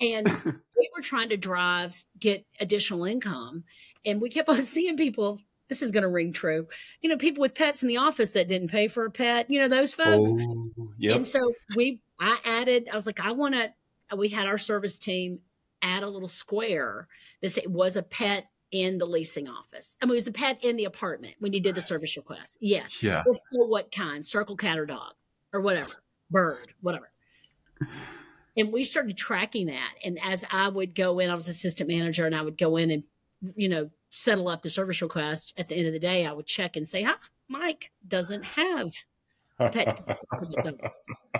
[0.00, 0.26] And
[0.82, 3.64] we were trying to drive, get additional income.
[4.04, 6.66] And we kept on seeing people, this is going to ring true,
[7.00, 9.60] you know, people with pets in the office that didn't pay for a pet, you
[9.60, 10.30] know, those folks.
[10.34, 11.16] Oh, yep.
[11.16, 13.72] And so we, I added, I was like, I want to,
[14.16, 15.38] we had our service team
[15.80, 17.08] add a little square
[17.40, 19.96] that it was a pet in the leasing office.
[20.02, 22.58] I mean, it was a pet in the apartment when you did the service request.
[22.60, 23.02] Yes.
[23.02, 23.22] Yeah.
[23.26, 24.24] If so, what kind?
[24.24, 25.12] Circle cat or dog
[25.52, 27.10] or whatever, bird, whatever.
[28.56, 29.94] And we started tracking that.
[30.04, 32.90] And as I would go in, I was assistant manager, and I would go in
[32.90, 33.02] and
[33.56, 35.54] you know settle up the service request.
[35.56, 37.16] At the end of the day, I would check and say, "Huh,
[37.48, 38.92] Mike doesn't have."
[39.58, 40.18] Pet.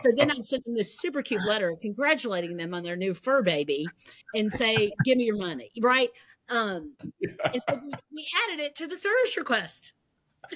[0.01, 3.43] so then I'd send them this super cute letter congratulating them on their new fur
[3.43, 3.87] baby
[4.35, 5.71] and say, Give me your money.
[5.81, 6.11] Right.
[6.49, 9.93] Um, and so we, we added it to the service request.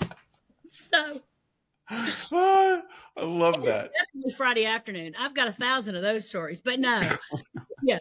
[0.71, 1.23] so
[1.89, 2.83] I
[3.21, 3.91] love that.
[3.93, 5.15] Definitely Friday afternoon.
[5.19, 7.01] I've got a thousand of those stories, but no,
[7.83, 7.99] yeah,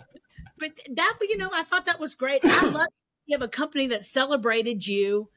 [0.58, 2.42] but that you know, I thought that was great.
[2.44, 2.88] I love
[3.26, 5.30] you have a company that celebrated you,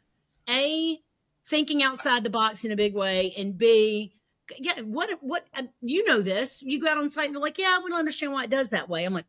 [0.49, 0.99] a
[1.47, 4.15] thinking outside the box in a big way, and b
[4.57, 6.63] yeah, what what uh, you know this?
[6.63, 8.71] You go out on site and they're like, yeah, we don't understand why it does
[8.71, 9.05] that way.
[9.05, 9.27] I'm like,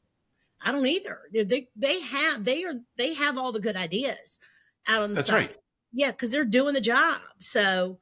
[0.62, 1.20] I don't either.
[1.34, 4.40] They they have they are they have all the good ideas
[4.88, 5.50] out on the That's site.
[5.50, 5.58] right.
[5.92, 7.20] Yeah, because they're doing the job.
[7.40, 8.00] So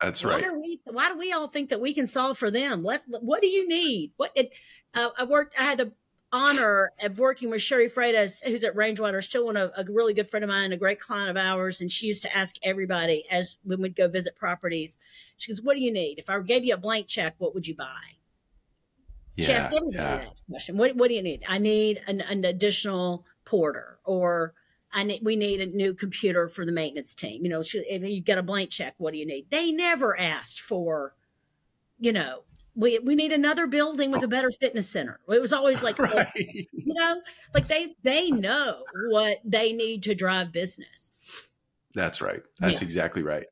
[0.00, 0.44] That's why right.
[0.44, 2.84] do we why do we all think that we can solve for them?
[2.84, 4.12] Let what do you need?
[4.16, 4.52] What it,
[4.94, 5.92] uh, I worked I had the
[6.32, 10.28] honor of working with Sherry Freitas, who's at Rangewater, still one of a really good
[10.28, 13.56] friend of mine, a great client of ours, and she used to ask everybody as
[13.62, 14.98] when we'd go visit properties.
[15.38, 16.18] She goes, "What do you need?
[16.18, 18.16] If I gave you a blank check, what would you buy?"
[19.38, 20.16] she asked everybody yeah.
[20.18, 20.76] that question.
[20.76, 21.42] What What do you need?
[21.48, 24.54] I need an, an additional porter, or
[24.96, 27.44] I need we need a new computer for the maintenance team.
[27.44, 29.46] You know, if you get a blank check, what do you need?
[29.50, 31.14] They never asked for,
[32.00, 32.44] you know,
[32.74, 35.20] we we need another building with a better fitness center.
[35.28, 36.30] It was always like, Right.
[36.36, 37.20] you know,
[37.52, 41.10] like they they know what they need to drive business.
[41.94, 42.42] That's right.
[42.58, 42.86] That's Yeah.
[42.86, 43.46] exactly right.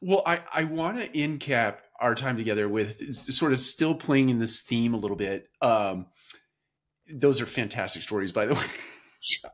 [0.00, 4.30] Well, I, I want to end cap our time together with sort of still playing
[4.30, 5.48] in this theme a little bit.
[5.62, 6.06] Um,
[7.12, 8.66] those are fantastic stories, by the way.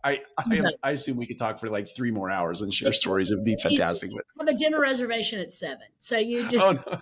[0.05, 3.31] I, I I assume we could talk for like three more hours and share stories.
[3.31, 4.11] It would be fantastic.
[4.37, 7.01] But have a dinner reservation at seven, so you just oh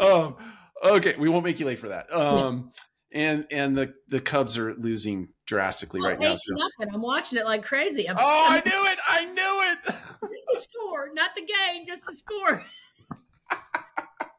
[0.00, 0.26] no.
[0.26, 0.36] um,
[0.82, 2.12] okay, we won't make you late for that.
[2.12, 2.72] Um,
[3.12, 6.34] and and the the Cubs are losing drastically Oh, right now.
[6.34, 6.94] So nothing.
[6.94, 8.08] I'm watching it like crazy.
[8.08, 8.98] I'm, oh, I knew it!
[9.06, 9.94] I knew it!
[10.30, 12.64] just the score, not the game, just the score.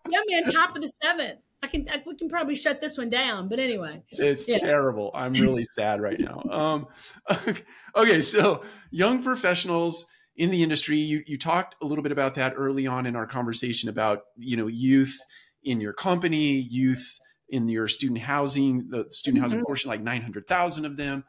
[0.10, 1.40] yeah, man, top of the seventh.
[1.64, 4.04] I can, I, we can probably shut this one down, but anyway.
[4.12, 4.60] It's Yeah.
[4.60, 5.12] terrible.
[5.14, 6.44] I'm really sad right now.
[6.50, 6.88] Um,
[7.96, 10.06] okay, so young professionals
[10.36, 13.28] in the industry, you you talked a little bit about that early on in our
[13.28, 15.18] conversation about you know youth
[15.64, 19.66] in your company, youth in your student housing, the student housing Mhm.
[19.66, 21.24] portion, like nine hundred thousand of them.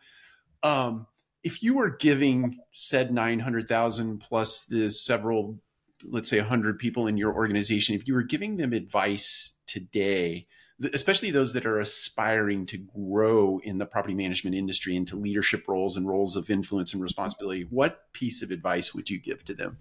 [0.63, 1.07] Um,
[1.43, 5.61] if you were giving said nine hundred thousand plus the several,
[6.09, 10.47] let's say hundred people in your organization, if you were giving them advice today,
[10.93, 15.97] especially those that are aspiring to grow in the property management industry into leadership roles
[15.97, 19.79] and roles of influence and responsibility, what piece of advice would you give to them?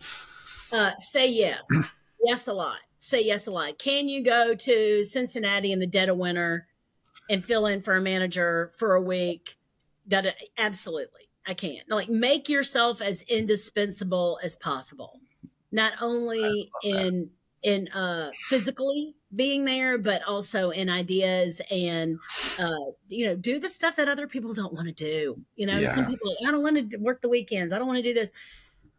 [0.71, 1.65] Uh, say yes.
[2.23, 2.77] yes a lot.
[2.99, 3.77] Say yes a lot.
[3.79, 6.67] Can you go to Cincinnati in the dead of winter
[7.29, 9.57] and fill in for a manager for a week?
[10.07, 15.19] That absolutely, I can't Like make yourself as indispensable as possible.
[15.73, 17.31] Not only in
[17.63, 22.19] in uh physically being there but also in ideas and
[22.59, 22.75] uh
[23.07, 25.43] you know do the stuff that other people don't want to do.
[25.55, 27.73] You know some people i don't want to work the weekends.
[27.73, 28.31] I don't want to do this.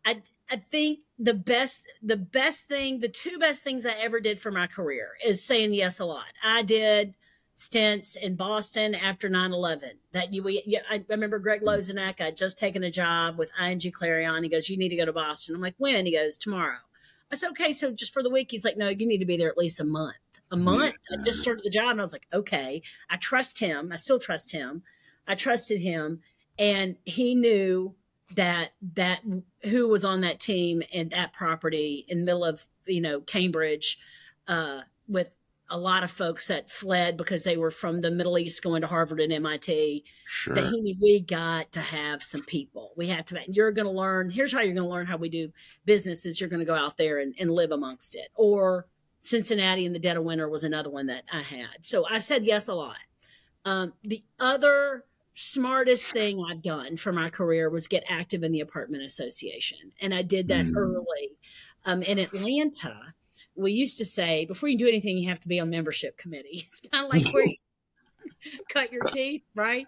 [0.04, 4.38] I i think the best the best thing the two best things i ever did
[4.38, 6.32] for my career is saying yes a lot.
[6.42, 7.14] I did
[7.54, 12.58] stints in boston after 9-11 that you we yeah, i remember greg lozenak i'd just
[12.58, 15.60] taken a job with ing clarion he goes you need to go to boston i'm
[15.60, 16.78] like when he goes tomorrow
[17.34, 18.50] I said, okay, so just for the week.
[18.50, 20.14] He's like, no, you need to be there at least a month.
[20.52, 20.94] A month.
[21.12, 22.80] I just started the job and I was like, okay,
[23.10, 23.90] I trust him.
[23.92, 24.84] I still trust him.
[25.26, 26.20] I trusted him.
[26.60, 27.94] And he knew
[28.36, 29.22] that that
[29.64, 33.98] who was on that team and that property in the middle of, you know, Cambridge,
[34.46, 35.30] uh, with
[35.70, 38.86] a lot of folks that fled because they were from the Middle East going to
[38.86, 40.54] Harvard and MIT Sure.
[40.54, 42.92] that he we got to have some people.
[42.96, 43.40] We have to.
[43.48, 44.28] You're going to learn.
[44.30, 45.50] Here's how you're going to learn how we do
[45.86, 46.26] business.
[46.26, 48.28] Is you're going to go out there and, and live amongst it.
[48.34, 48.86] Or
[49.20, 51.82] Cincinnati in the dead of winter was another one that I had.
[51.82, 52.96] So I said yes a lot.
[53.64, 58.60] Um, the other smartest thing I've done for my career was get active in the
[58.60, 60.76] apartment association, and I did that Mm.
[60.76, 61.30] early.
[61.86, 63.14] Um, in Atlanta,
[63.56, 66.66] we used to say before you do anything, you have to be on membership committee.
[66.68, 67.56] It's kind of like where you
[68.68, 69.86] cut your teeth, right?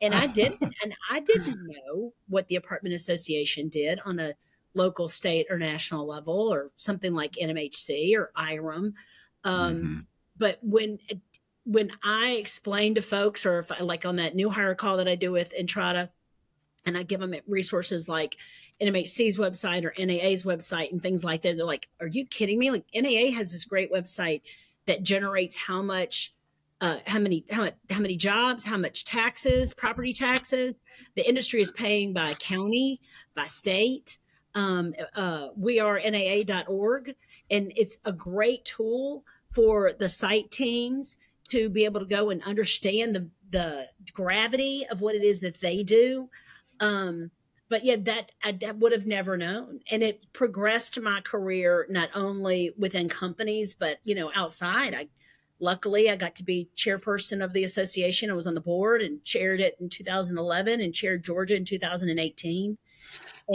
[0.00, 4.34] And I didn't, and I didn't know what the apartment association did on a
[4.74, 8.94] local, state, or national level, or something like NMHC or IREM.
[9.44, 10.06] Um, Mhm.
[10.36, 10.98] But when
[11.64, 15.08] when I explain to folks, or if I like on that new hire call that
[15.08, 16.08] I do with Entrata,
[16.86, 18.36] and I give them resources like
[18.80, 22.70] NMHC's website or NAA's website and things like that, they're like, "Are you kidding me?
[22.70, 24.42] Like NAA has this great website
[24.86, 26.32] that generates how much
[26.80, 30.76] uh, how many how how many jobs, how much taxes, property taxes
[31.14, 33.00] the industry is paying by county,
[33.34, 34.18] by state.
[34.54, 37.14] Um, uh, we are NAA.org,
[37.50, 41.16] and it's a great tool for the site teams
[41.48, 45.60] to be able to go and understand the the gravity of what it is that
[45.60, 46.28] they do.
[46.80, 47.30] Um,
[47.68, 52.10] but yeah, that I, I would have never known, and it progressed my career not
[52.14, 54.94] only within companies, but you know, outside.
[54.94, 55.08] I
[55.60, 58.30] luckily I got to be chairperson of the association.
[58.30, 62.78] I was on the board and chaired it in 2011 and chaired Georgia in 2018.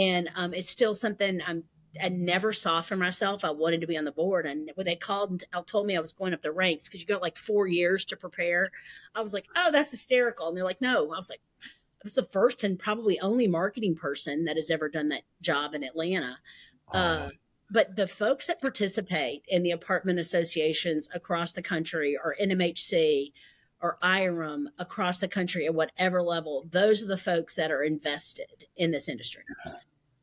[0.00, 1.64] And um, it's still something I'm
[2.02, 3.44] I never saw for myself.
[3.44, 4.46] I wanted to be on the board.
[4.46, 7.06] And when they called and told me I was going up the ranks because you
[7.06, 8.70] got like four years to prepare,
[9.14, 10.48] I was like, oh, that's hysterical.
[10.48, 11.12] And they're like, no.
[11.12, 11.40] I was like,
[12.04, 15.82] was the first and probably only marketing person that has ever done that job in
[15.82, 16.38] Atlanta.
[16.92, 17.30] Uh,
[17.70, 23.32] but the folks that participate in the apartment associations across the country or NMHC
[23.80, 28.66] or IREM across the country at whatever level, those are the folks that are invested
[28.76, 29.42] in this industry.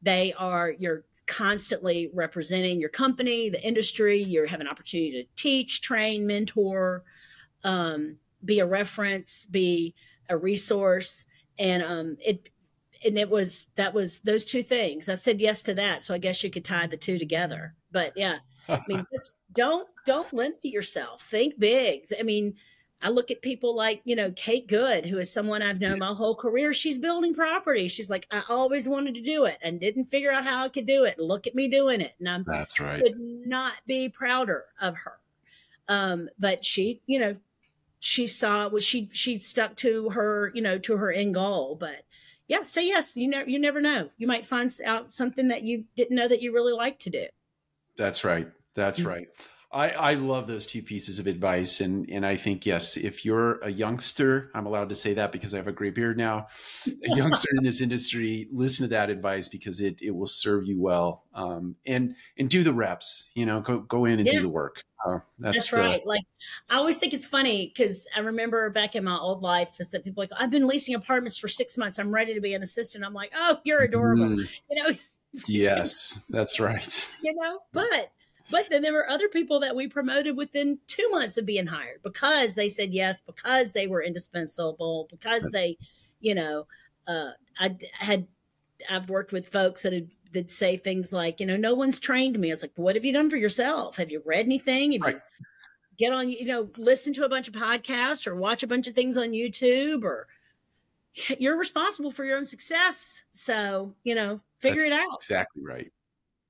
[0.01, 4.21] They are your constantly representing your company, the industry.
[4.21, 7.03] You have an opportunity to teach, train, mentor,
[7.63, 9.93] um, be a reference, be
[10.29, 11.25] a resource,
[11.59, 12.49] and um, it
[13.03, 15.09] and it was that was those two things.
[15.09, 17.75] I said yes to that, so I guess you could tie the two together.
[17.91, 18.37] But yeah,
[18.69, 21.23] I mean, just don't don't limit yourself.
[21.23, 22.05] Think big.
[22.19, 22.55] I mean,
[23.01, 26.13] I look at people like, you know, Kate Good, who is someone I've known my
[26.13, 26.71] whole career.
[26.71, 27.87] She's building property.
[27.87, 30.85] She's like, I always wanted to do it and didn't figure out how I could
[30.85, 31.17] do it.
[31.17, 32.13] Look at me doing it.
[32.19, 33.01] And I'm that's right.
[33.01, 35.13] Could not be prouder of her.
[35.87, 37.35] Um, but she, you know,
[38.01, 41.77] she saw was she she stuck to her, you know, to her end goal.
[41.79, 42.03] But
[42.47, 43.15] yeah, say yes.
[43.15, 44.09] You never you never know.
[44.17, 47.27] You might find out something that you didn't know that you really like to do.
[47.97, 48.47] That's right.
[48.73, 49.07] That's mm-hmm.
[49.07, 49.27] right.
[49.73, 51.79] I, I love those two pieces of advice.
[51.79, 55.53] And, and I think, yes, if you're a youngster, I'm allowed to say that because
[55.53, 56.47] I have a gray beard now,
[56.87, 60.81] a youngster in this industry, listen to that advice because it, it will serve you
[60.81, 61.23] well.
[61.33, 64.35] Um, and, and do the reps, you know, go, go in and yes.
[64.35, 64.83] do the work.
[65.05, 66.05] Uh, that's, that's the, right.
[66.05, 66.23] Like,
[66.69, 70.03] I always think it's funny because I remember back in my old life, is that
[70.03, 71.97] people like, I've been leasing apartments for six months.
[71.97, 73.05] I'm ready to be an assistant.
[73.05, 74.25] I'm like, oh, you're adorable.
[74.25, 74.49] Mm.
[74.69, 74.93] You know?
[75.47, 77.09] yes, that's right.
[77.23, 78.11] You know, but
[78.51, 82.03] but then there were other people that we promoted within two months of being hired
[82.03, 85.77] because they said yes, because they were indispensable, because they,
[86.19, 86.67] you know,
[87.07, 88.27] uh, I had,
[88.89, 92.37] I've worked with folks that had, that say things like, you know, no one's trained
[92.39, 92.49] me.
[92.49, 93.97] I was like, what have you done for yourself?
[93.97, 94.93] Have you read anything?
[94.93, 95.15] Have right.
[95.15, 95.45] you
[95.97, 98.95] get on, you know, listen to a bunch of podcasts or watch a bunch of
[98.95, 100.27] things on YouTube or
[101.39, 103.21] you're responsible for your own success.
[103.31, 105.15] So, you know, figure That's it out.
[105.15, 105.91] Exactly right.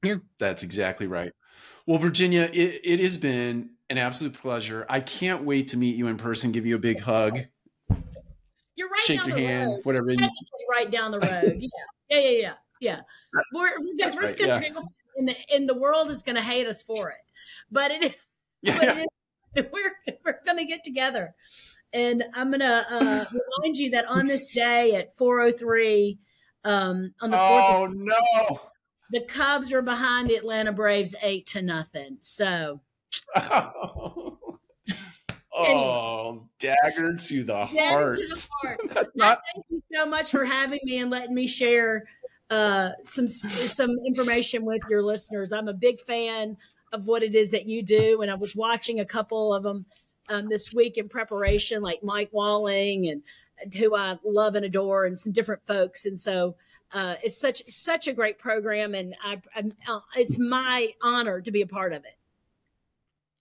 [0.03, 0.15] Yeah.
[0.37, 1.33] That's exactly right.
[1.85, 4.85] Well, Virginia, it, it has been an absolute pleasure.
[4.89, 7.39] I can't wait to meet you in person, give you a big hug.
[8.75, 8.99] You're right.
[9.05, 9.79] Shake your hand, road.
[9.83, 10.11] whatever.
[10.11, 10.29] You...
[10.69, 11.57] Right down the road.
[11.59, 11.69] Yeah.
[12.09, 12.19] Yeah.
[12.19, 12.29] Yeah.
[12.39, 12.53] Yeah.
[12.79, 12.99] Yeah.
[13.53, 14.81] We're, we're, we're right, gonna, yeah.
[15.17, 17.17] in the in the world is going to hate us for it,
[17.71, 18.15] but it is.
[18.63, 18.77] Yeah.
[18.77, 19.07] But it is
[19.73, 21.33] we're we're going to get together,
[21.91, 23.25] and I'm going to uh,
[23.59, 26.19] remind you that on this day at 4:03
[26.63, 27.41] um, on the 4th.
[27.41, 28.61] Oh no!
[29.11, 32.17] The Cubs are behind the Atlanta Braves eight to nothing.
[32.21, 32.81] So.
[35.53, 38.17] Oh, dagger to the heart.
[38.17, 38.79] To the heart.
[38.89, 39.41] That's not.
[39.53, 42.05] Thank you so much for having me and letting me share
[42.49, 45.51] uh, some some information with your listeners.
[45.51, 46.55] I'm a big fan
[46.93, 49.85] of what it is that you do, and I was watching a couple of them
[50.29, 53.21] um, this week in preparation, like Mike Whaling and
[53.75, 56.05] who I love and adore, and some different folks.
[56.05, 56.55] And so
[56.93, 59.41] uh, it's such such a great program, and I,
[59.87, 62.15] uh, it's my honor to be a part of it.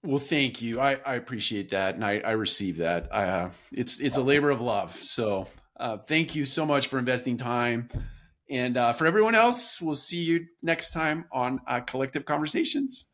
[0.02, 0.80] Well, thank you.
[0.80, 3.12] I, I appreciate that, and I, I receive that.
[3.12, 4.96] Uh, it's it's a labor of love.
[5.02, 5.46] So
[5.78, 7.88] uh, thank you so much for investing time,
[8.48, 13.09] and uh, for everyone else, we'll see you next time on uh, Collective Conversations.